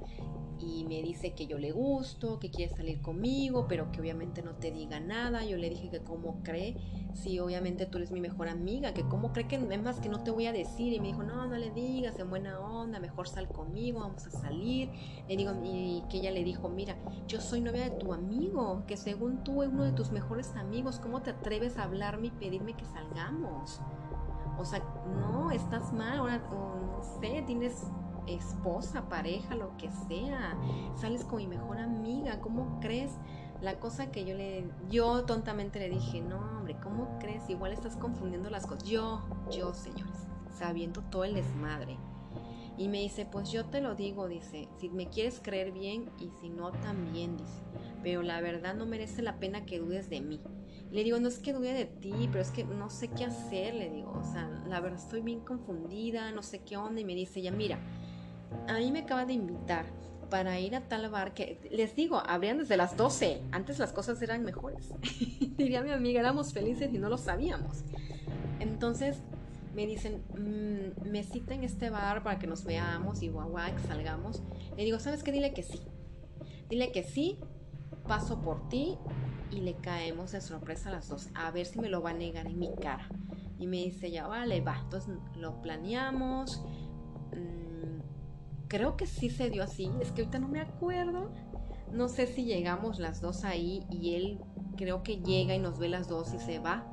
[0.60, 4.56] y me dice que yo le gusto, que quiere salir conmigo, pero que obviamente no
[4.56, 5.46] te diga nada.
[5.46, 6.76] Yo le dije que cómo cree,
[7.14, 10.24] si obviamente tú eres mi mejor amiga, que cómo cree que es más que no
[10.24, 10.94] te voy a decir.
[10.94, 14.32] Y me dijo, no, no le digas, en buena onda, mejor sal conmigo, vamos a
[14.32, 14.90] salir.
[15.28, 16.98] Le digo, y que ella le dijo, mira,
[17.28, 21.00] yo soy novia de tu amigo, que según tú es uno de tus mejores amigos,
[21.00, 23.80] ¿cómo te atreves a hablarme y pedirme que salgamos?
[24.58, 24.80] O sea,
[25.20, 27.84] no, estás mal, ahora, no sé, tienes
[28.28, 30.58] esposa, pareja, lo que sea.
[30.96, 33.12] Sales con mi mejor amiga, ¿cómo crees?
[33.62, 37.50] La cosa que yo le, yo tontamente le dije, no hombre, ¿cómo crees?
[37.50, 38.88] Igual estás confundiendo las cosas.
[38.88, 39.22] Yo,
[39.52, 41.98] yo, señores, sabiendo todo el desmadre.
[42.78, 46.30] Y me dice, pues yo te lo digo, dice, si me quieres creer bien y
[46.40, 47.64] si no también, dice,
[48.04, 50.40] pero la verdad no merece la pena que dudes de mí.
[50.92, 53.74] Le digo, no es que dude de ti, pero es que no sé qué hacer,
[53.74, 57.16] le digo, o sea, la verdad estoy bien confundida, no sé qué onda, y me
[57.16, 57.80] dice, ya mira,
[58.68, 59.86] a mí me acaba de invitar
[60.30, 63.42] para ir a tal bar que, les digo, abrían desde las 12.
[63.52, 64.90] Antes las cosas eran mejores.
[65.58, 67.84] Diría mi amiga, éramos felices y no lo sabíamos.
[68.60, 69.18] Entonces
[69.74, 73.88] me dicen, mm, me cita en este bar para que nos veamos y guau, que
[73.88, 74.42] salgamos.
[74.76, 75.32] Le digo, ¿sabes qué?
[75.32, 75.82] Dile que sí.
[76.70, 77.40] Dile que sí,
[78.08, 78.98] paso por ti
[79.52, 81.30] y le caemos de sorpresa a las dos.
[81.36, 83.08] A ver si me lo va a negar en mi cara.
[83.60, 84.80] Y me dice, ya vale, va.
[84.84, 86.64] Entonces lo planeamos.
[87.32, 87.67] Mm,
[88.68, 91.32] creo que sí se dio así, es que ahorita no me acuerdo.
[91.92, 94.42] No sé si llegamos las dos ahí y él
[94.76, 96.86] creo que llega y nos ve las dos y se va.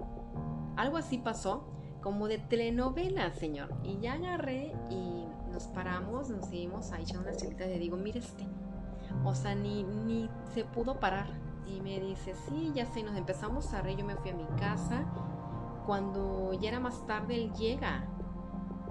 [0.77, 1.69] Algo así pasó,
[2.01, 3.75] como de telenovela, señor.
[3.83, 7.97] Y ya agarré y nos paramos, nos seguimos ahí echando una chelita y le digo,
[7.97, 8.47] mire este.
[9.25, 11.27] O sea, ni, ni se pudo parar.
[11.67, 14.47] Y me dice, sí, ya sé, nos empezamos a reír, yo me fui a mi
[14.59, 15.07] casa.
[15.87, 18.07] Cuando ya era más tarde, él llega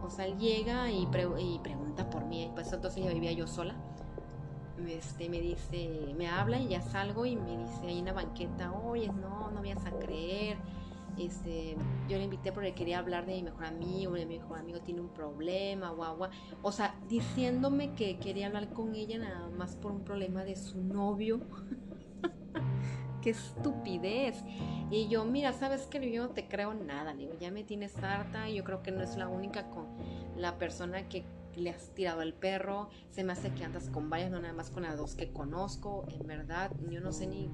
[0.04, 3.76] o sea, él llega y, pregunta por mí, pues entonces ya vivía yo sola.
[4.88, 8.72] Este, me dice, me habla y ya salgo y me dice ahí en la banqueta,
[8.72, 10.58] oye, no, no me vas a creer.
[11.18, 11.78] Este,
[12.10, 15.10] yo le invité porque quería hablar de mi mejor amigo, mi mejor amigo tiene un
[15.10, 16.32] problema, guau, guau.
[16.64, 20.84] O sea, diciéndome que quería hablar con ella nada más por un problema de su
[20.84, 21.41] novio.
[23.24, 24.43] Qué estupidez.
[24.91, 28.49] Y yo, mira, ¿sabes que Yo no te creo nada, digo, ya me tienes harta
[28.49, 29.88] yo creo que no es la única con
[30.38, 31.24] la persona que
[31.55, 34.69] le has tirado el perro, se me hace que andas con varias, no nada más
[34.69, 37.49] con las dos que conozco, en verdad, yo no sé ni,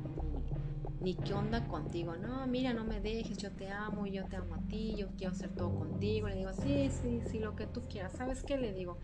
[1.02, 4.56] ni, qué onda contigo, no, mira, no me dejes, yo te amo, yo te amo
[4.56, 7.82] a ti, yo quiero hacer todo contigo, le digo, sí, sí, sí, lo que tú
[7.90, 8.58] quieras, ¿sabes qué?
[8.58, 8.98] Le digo,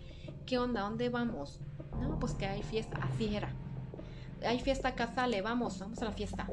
[0.45, 0.81] ¿qué onda?
[0.81, 1.59] ¿Dónde vamos?
[1.99, 3.53] No, pues que hay fiesta, así era,
[4.45, 6.47] hay fiesta acá, le vamos, vamos a la fiesta.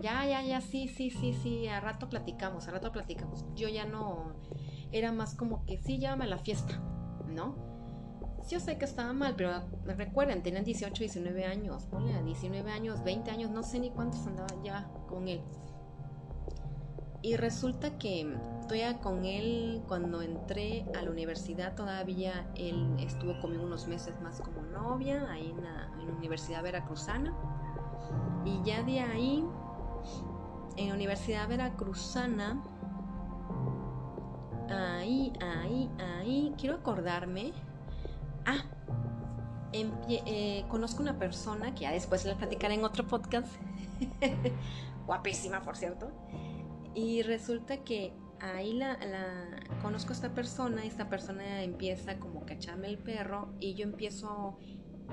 [0.00, 3.44] Ya, ya, ya, sí, sí, sí, sí, a rato platicamos, a rato platicamos.
[3.54, 4.34] Yo ya no,
[4.92, 6.80] era más como que sí, llámame a la fiesta,
[7.28, 7.56] ¿no?
[8.48, 13.02] Yo sé que estaba mal, pero recuerden, tenían 18, 19 años, ponle a 19 años,
[13.02, 15.42] 20 años, no sé ni cuántos andaba ya con él.
[17.26, 18.24] Y resulta que
[18.60, 24.40] estoy con él cuando entré a la universidad, todavía él estuvo conmigo unos meses más
[24.40, 27.34] como novia, ahí en la, Universidad Veracruzana.
[28.44, 29.44] Y ya de ahí,
[30.76, 32.62] en la Universidad Veracruzana,
[34.70, 37.52] ahí, ahí, ahí, quiero acordarme.
[38.44, 38.62] Ah,
[39.72, 43.52] eh, conozco una persona que ya después le platicaré en otro podcast.
[45.08, 46.12] Guapísima, por cierto.
[46.96, 48.98] Y resulta que ahí la,
[49.82, 54.58] conozco a esta persona esta persona empieza como a echarme el perro y yo empiezo,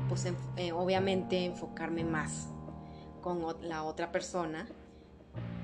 [0.08, 0.26] pues
[0.56, 2.50] eh, obviamente, enfocarme más
[3.22, 4.66] con la otra persona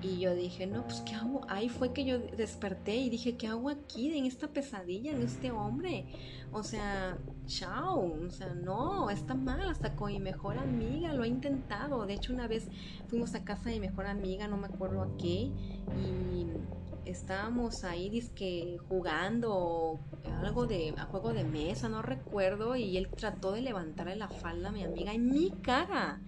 [0.02, 1.42] y yo dije, no, pues ¿qué hago?
[1.50, 5.52] Ahí fue que yo desperté y dije, ¿qué hago aquí en esta pesadilla, en este
[5.52, 6.06] hombre?
[6.52, 11.28] O sea, chao, o sea, no, está mal, hasta con mi mejor amiga lo ha
[11.28, 12.06] intentado.
[12.06, 12.70] De hecho, una vez
[13.08, 15.52] fuimos a casa de mi mejor amiga, no me acuerdo a qué,
[15.98, 16.48] y
[17.06, 20.00] estábamos ahí disque jugando
[20.42, 24.70] algo de a juego de mesa, no recuerdo, y él trató de levantarle la falda
[24.70, 26.22] a mi amiga en mi cara.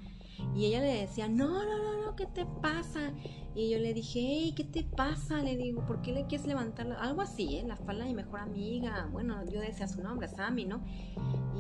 [0.55, 3.13] Y ella le decía, no, no, no, no, ¿qué te pasa?
[3.53, 5.41] Y yo le dije, hey, ¿qué te pasa?
[5.41, 6.91] Le digo, ¿por qué le quieres levantar?
[6.99, 7.63] Algo así, ¿eh?
[7.67, 9.09] La falda de mi mejor amiga.
[9.11, 10.81] Bueno, yo decía su nombre, Sammy, ¿no?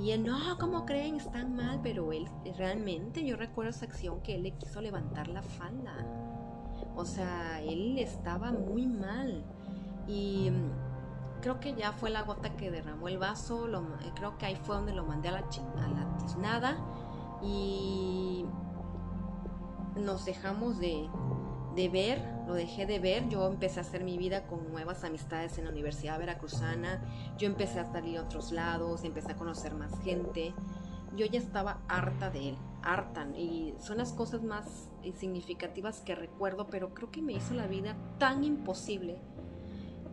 [0.01, 1.15] Y él, no, ¿cómo creen?
[1.17, 2.27] Están mal, pero él,
[2.57, 5.93] realmente, yo recuerdo esa acción que él le quiso levantar la falda.
[6.95, 9.43] O sea, él estaba muy mal.
[10.07, 13.67] Y mm, creo que ya fue la gota que derramó el vaso.
[13.67, 13.83] Lo,
[14.15, 16.77] creo que ahí fue donde lo mandé a la, a la tiznada.
[17.43, 18.45] Y
[19.95, 21.09] nos dejamos de,
[21.91, 25.65] ver, lo dejé de ver, yo empecé a hacer mi vida con nuevas amistades en
[25.65, 27.01] la Universidad Veracruzana,
[27.37, 30.53] yo empecé a salir a otros lados, empecé a conocer más gente,
[31.15, 36.67] yo ya estaba harta de él, harta, y son las cosas más significativas que recuerdo,
[36.69, 39.19] pero creo que me hizo la vida tan imposible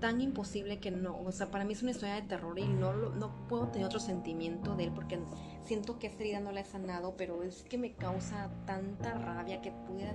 [0.00, 2.92] tan imposible que no, o sea, para mí es una historia de terror y no,
[2.92, 5.18] no puedo tener otro sentimiento de él porque
[5.64, 9.60] siento que esta herida no la he sanado, pero es que me causa tanta rabia
[9.60, 10.08] que pude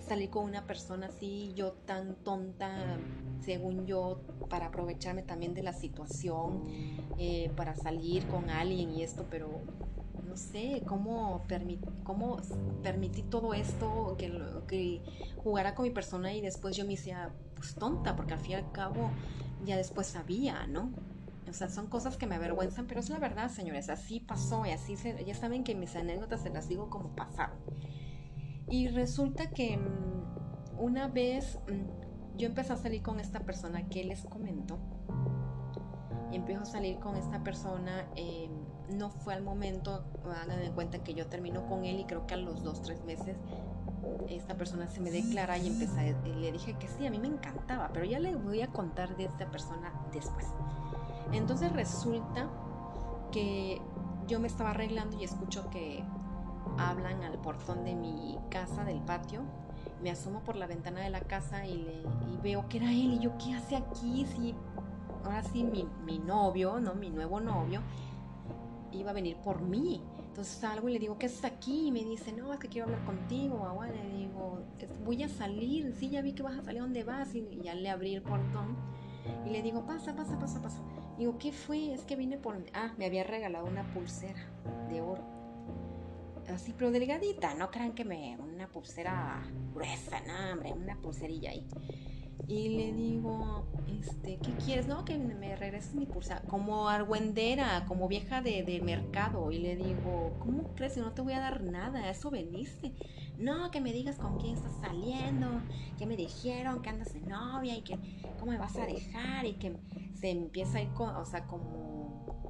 [0.00, 2.98] salir con una persona así, yo tan tonta,
[3.40, 6.64] según yo, para aprovecharme también de la situación,
[7.18, 9.62] eh, para salir con alguien y esto, pero
[10.34, 11.44] no sé cómo,
[12.02, 12.38] cómo
[12.82, 15.00] permití todo esto, que, que
[15.36, 18.54] jugara con mi persona y después yo me hacía pues tonta, porque al fin y
[18.54, 19.12] al cabo
[19.64, 20.90] ya después sabía, ¿no?
[21.48, 24.70] O sea, son cosas que me avergüenzan, pero es la verdad, señores, así pasó y
[24.70, 27.56] así se, ya saben que mis anécdotas se las digo como pasaron.
[28.68, 34.02] Y resulta que mm, una vez mm, yo empecé a salir con esta persona que
[34.02, 34.80] les comento,
[36.32, 38.50] y empiezo a salir con esta persona, em,
[38.90, 42.34] no fue al momento, hagan en cuenta que yo termino con él y creo que
[42.34, 43.36] a los dos, tres meses
[44.28, 47.90] esta persona se me declara y empecé, le dije que sí, a mí me encantaba,
[47.92, 50.46] pero ya le voy a contar de esta persona después.
[51.32, 52.48] Entonces resulta
[53.32, 53.80] que
[54.26, 56.04] yo me estaba arreglando y escucho que
[56.78, 59.42] hablan al portón de mi casa, del patio.
[60.02, 62.04] Me asomo por la ventana de la casa y,
[62.42, 63.14] veo que era él.
[63.14, 64.26] Y yo, ¿qué hace aquí?
[64.26, 64.54] Si
[65.24, 66.94] ahora sí mi, mi novio, ¿no?
[66.94, 67.80] Mi nuevo novio
[68.98, 70.02] iba a venir por mí.
[70.18, 71.88] Entonces salgo y le digo, ¿qué es aquí?
[71.88, 73.88] Y me dice, no, es que quiero hablar contigo, agua.
[73.88, 74.62] Le digo,
[75.04, 77.34] voy a salir, sí, ya vi que vas a salir, ¿dónde vas?
[77.34, 78.76] Y ya le abrí el portón
[79.46, 80.80] y le digo, pasa, pasa, pasa, pasa.
[81.18, 81.92] Digo, ¿qué fue?
[81.92, 82.56] Es que vine por...
[82.72, 84.48] Ah, me había regalado una pulsera
[84.88, 85.22] de oro.
[86.52, 88.36] Así, pero delgadita, no crean que me...
[88.38, 89.42] Una pulsera
[89.72, 91.66] gruesa, no, hombre, una pulserilla ahí.
[92.46, 93.64] Y le digo,
[93.98, 94.86] este, ¿qué quieres?
[94.86, 96.42] No, que me regreses mi pulsera.
[96.42, 99.50] Como argüendera, como vieja de, mercado.
[99.50, 102.10] Y le digo, ¿cómo crees no te voy a dar nada?
[102.10, 102.92] Eso veniste.
[103.38, 105.62] No, que me digas con quién estás saliendo.
[105.98, 107.98] Que me dijeron que andas de novia y que
[108.38, 109.46] cómo me vas a dejar.
[109.46, 109.76] Y que
[110.14, 112.44] se empieza a ir, con, o sea, como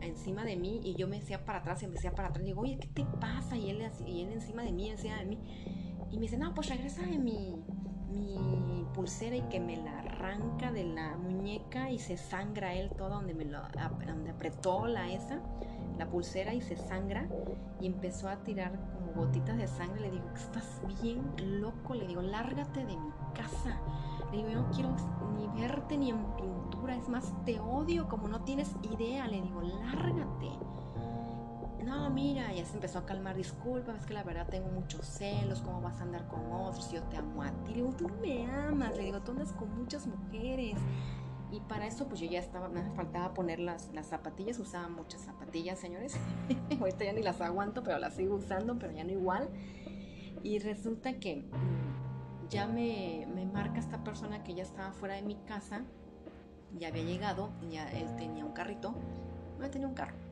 [0.00, 0.80] encima de mí.
[0.84, 2.44] Y yo me decía para atrás y me decía para atrás.
[2.44, 3.56] Y digo, oye, ¿qué te pasa?
[3.56, 5.38] Y él, y él encima de mí, encima de mí.
[6.12, 7.56] Y me dice, no, pues regresa de mi
[8.12, 13.08] mi pulsera y que me la arranca de la muñeca y se sangra él todo
[13.08, 13.60] donde me lo
[14.06, 15.40] donde apretó la esa,
[15.98, 17.26] la pulsera y se sangra
[17.80, 20.00] y empezó a tirar como gotitas de sangre.
[20.00, 21.22] Le digo, estás bien
[21.60, 23.80] loco, le digo, lárgate de mi casa.
[24.30, 24.96] Le digo, yo no quiero
[25.36, 29.26] ni verte ni en pintura, es más, te odio como no tienes idea.
[29.26, 30.50] Le digo, lárgate
[31.82, 35.60] no, mira, ya se empezó a calmar, disculpa, es que la verdad tengo muchos celos,
[35.60, 36.90] ¿cómo vas a andar con otros?
[36.90, 37.70] Yo te amo a ti.
[37.70, 40.76] Le digo, tú me amas, le digo, tú andas con muchas mujeres.
[41.50, 45.20] Y para eso, pues yo ya estaba, me faltaba poner las, las zapatillas, usaba muchas
[45.22, 46.16] zapatillas, señores.
[46.80, 49.48] Ahorita ya ni las aguanto, pero las sigo usando, pero ya no igual.
[50.42, 55.22] Y resulta que mm, ya me, me marca esta persona que ya estaba fuera de
[55.22, 55.84] mi casa,
[56.78, 58.94] ya había llegado, ya él tenía un carrito,
[59.58, 60.31] no tenía un carro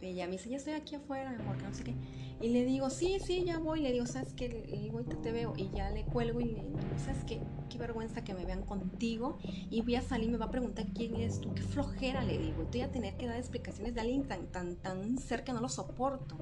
[0.00, 1.94] ella me dice, ya estoy aquí afuera, mi amor, que no sé qué.
[2.40, 3.80] Y le digo, sí, sí, ya voy.
[3.80, 4.48] Le digo, ¿sabes qué?
[4.48, 5.54] Le digo, ahorita te veo.
[5.56, 7.40] Y ya le cuelgo y le digo, ¿sabes qué?
[7.68, 9.38] Qué vergüenza que me vean contigo.
[9.70, 11.52] Y voy a salir, me va a preguntar quién eres tú.
[11.54, 12.62] Qué flojera, le digo.
[12.62, 16.38] Estoy a tener que dar explicaciones de alguien tan, tan, tan cerca, no lo soporto.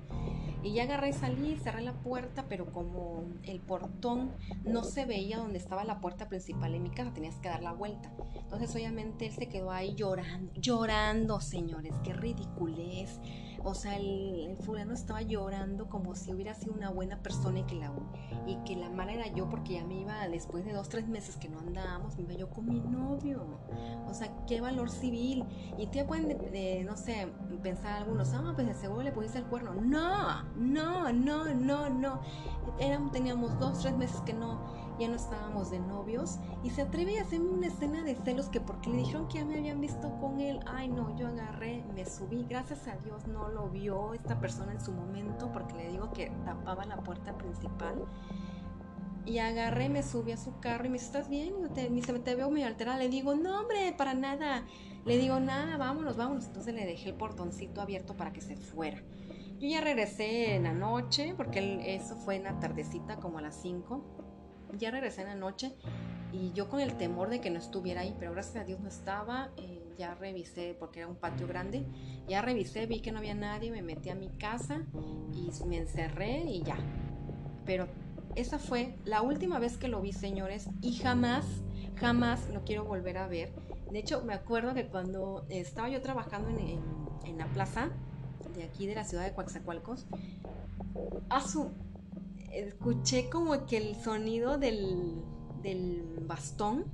[0.62, 4.32] Y ya agarré y salí, cerré la puerta, pero como el portón
[4.64, 7.72] no se veía donde estaba la puerta principal en mi casa, tenías que dar la
[7.72, 8.12] vuelta.
[8.34, 11.94] Entonces, obviamente, él se quedó ahí llorando, llorando, señores.
[12.02, 13.20] Qué ridiculez
[13.64, 17.74] o sea, el, fulano estaba llorando como si hubiera sido una buena persona y que
[17.74, 17.92] la,
[18.46, 21.36] y que la mala era yo porque ya me iba, después de dos, tres meses
[21.36, 23.60] que no andábamos, me iba yo con mi novio.
[24.06, 25.44] O sea, qué valor civil.
[25.78, 27.28] Y te pueden, no sé,
[27.62, 29.74] pensar algunos, ah, pues de seguro le pusiste el cuerno.
[29.74, 32.20] No, no, no, no, no.
[33.12, 37.22] teníamos dos, tres meses que no ya no estábamos de novios y se atreve a
[37.22, 40.40] hacerme una escena de celos que porque le dijeron que ya me habían visto con
[40.40, 44.72] él, ay no, yo agarré, me subí, gracias a Dios no lo vio esta persona
[44.72, 48.06] en su momento porque le digo que tapaba la puerta principal.
[49.26, 51.54] Y agarré, me subí a su carro y me dice, ¿estás bien?
[51.64, 52.96] Y te, me dice, te veo muy alterada.
[52.96, 54.64] Le digo, no, hombre, para nada.
[55.04, 56.46] Le digo, nada, vámonos, vámonos.
[56.46, 59.02] Entonces le dejé el portoncito abierto para que se fuera.
[59.58, 63.60] Yo ya regresé en la noche, porque eso fue en la tardecita, como a las
[63.60, 64.15] 5
[64.78, 65.72] ya regresé en la noche
[66.32, 68.88] y yo con el temor de que no estuviera ahí, pero gracias a Dios no
[68.88, 71.86] estaba, eh, ya revisé porque era un patio grande,
[72.28, 74.82] ya revisé, vi que no había nadie, me metí a mi casa
[75.32, 76.76] y me encerré y ya.
[77.64, 77.88] Pero
[78.34, 81.46] esa fue la última vez que lo vi, señores, y jamás,
[81.96, 83.52] jamás lo quiero volver a ver.
[83.90, 87.90] De hecho, me acuerdo que cuando estaba yo trabajando en, la plaza
[88.54, 90.06] de aquí de la ciudad de Coaxacualcos,
[91.28, 91.72] a su
[92.64, 95.22] escuché como que el sonido del,
[96.26, 96.84] bastón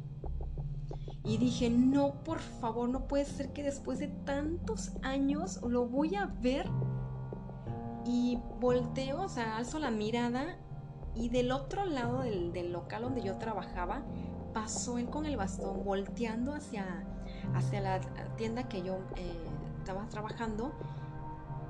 [1.25, 6.17] y dije, no, por favor, no puede ser que después de tantos años lo voy
[6.17, 6.69] a ver.
[8.05, 10.59] Y volteo, o sea, alzo la mirada
[11.15, 14.03] y del otro lado del, local donde yo trabajaba,
[14.53, 17.05] pasó él con el bastón volteando hacia,
[17.55, 18.01] hacia la
[18.37, 19.37] tienda que yo eh,
[19.79, 20.73] estaba trabajando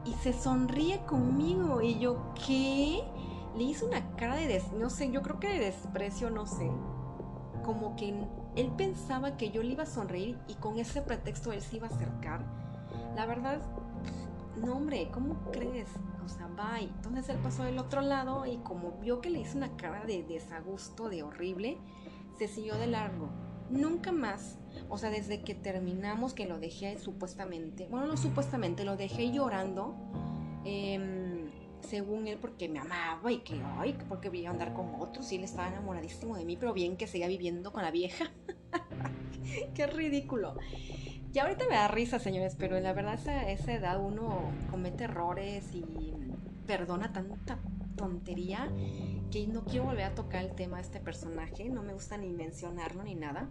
[0.04, 1.82] y se sonríe conmigo.
[1.82, 3.02] Y yo, ¿qué?
[3.56, 6.70] Le hizo una cara de, no sé, yo creo que de desprecio, no sé.
[7.64, 8.14] Como que
[8.56, 11.86] él pensaba que yo le iba a sonreír y con ese pretexto él se iba
[11.86, 12.44] a acercar.
[13.14, 13.60] La verdad,
[14.56, 15.88] no hombre, ¿cómo crees?
[16.24, 16.88] O sea, bye.
[16.88, 20.22] Entonces él pasó del otro lado y como vio que le hizo una cara de
[20.22, 21.78] desagusto, de horrible,
[22.38, 23.28] se siguió de largo.
[23.70, 28.96] Nunca más, o sea, desde que terminamos, que lo dejé supuestamente, bueno, no supuestamente, lo
[28.96, 29.94] dejé llorando.
[30.64, 31.31] Eh,
[31.82, 35.36] según él, porque me amaba y que, ay, porque iba a andar con otros y
[35.36, 38.30] él estaba enamoradísimo de mí, pero bien que seguía viviendo con la vieja.
[39.74, 40.56] Qué ridículo.
[41.32, 45.04] Y ahorita me da risa, señores, pero en la verdad a esa edad uno comete
[45.04, 45.84] errores y
[46.66, 47.58] perdona tanta
[47.96, 48.70] tontería
[49.30, 52.28] que no quiero volver a tocar el tema de este personaje, no me gusta ni
[52.28, 53.48] mencionarlo ni nada,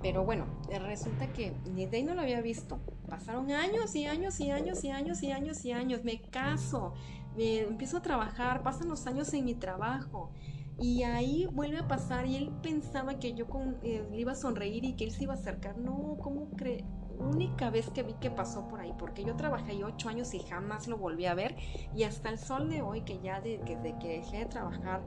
[0.00, 0.46] pero bueno,
[0.86, 2.78] resulta que ni de no lo había visto.
[3.08, 6.94] Pasaron años y años y años y años y años y años, me caso,
[7.36, 10.32] me empiezo a trabajar, pasan los años en mi trabajo.
[10.78, 14.34] Y ahí vuelve a pasar y él pensaba que yo con, eh, le iba a
[14.36, 15.78] sonreír y que él se iba a acercar.
[15.78, 16.86] No, ¿cómo cree?
[17.18, 20.40] Única vez que vi que pasó por ahí, porque yo trabajé ahí ocho años y
[20.40, 21.56] jamás lo volví a ver.
[21.94, 25.02] Y hasta el sol de hoy, que ya desde de, que dejé de trabajar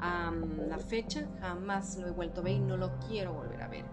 [0.00, 0.32] a
[0.68, 3.84] la fecha, jamás lo he vuelto a ver y no lo quiero volver a ver.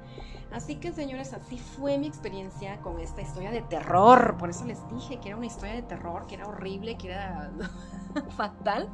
[0.52, 4.36] Así que señores, así fue mi experiencia con esta historia de terror.
[4.40, 7.52] Por eso les dije que era una historia de terror, que era horrible, que era
[8.36, 8.90] fatal.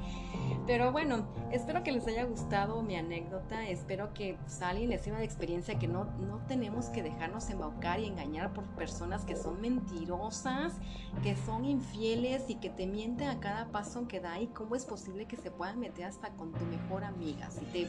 [0.67, 3.67] Pero bueno, espero que les haya gustado mi anécdota.
[3.67, 8.01] Espero que pues, alguien les sirva de experiencia que no, no tenemos que dejarnos embaucar
[8.01, 10.74] y engañar personas que son mentirosas,
[11.24, 14.39] que son infieles y que te mienten a cada paso que da.
[14.39, 17.49] ¿Y cómo es posible que se puedan meter hasta con tu mejor amiga?
[17.51, 17.88] Si te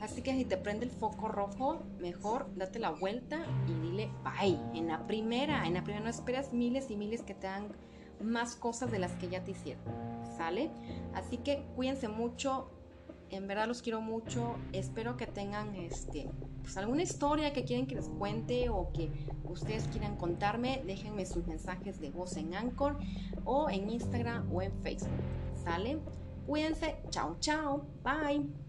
[0.00, 4.58] Así que si te prende el foco rojo, mejor date la vuelta y dile bye.
[4.74, 7.72] En la primera, en la primera no esperas miles y miles que te hagan
[8.22, 9.82] más cosas de las que ya te hicieron.
[10.36, 10.70] ¿Sale?
[11.14, 12.70] Así que cuídense mucho.
[13.30, 14.56] En verdad los quiero mucho.
[14.72, 16.28] Espero que tengan este
[16.62, 19.10] pues alguna historia que quieren que les cuente o que
[19.44, 22.98] ustedes quieran contarme, déjenme sus mensajes de voz en Anchor
[23.44, 25.08] o en Instagram o en Facebook.
[25.64, 25.98] ¿Sale?
[26.46, 26.96] Cuídense.
[27.10, 27.86] Chao, chao.
[28.02, 28.67] Bye.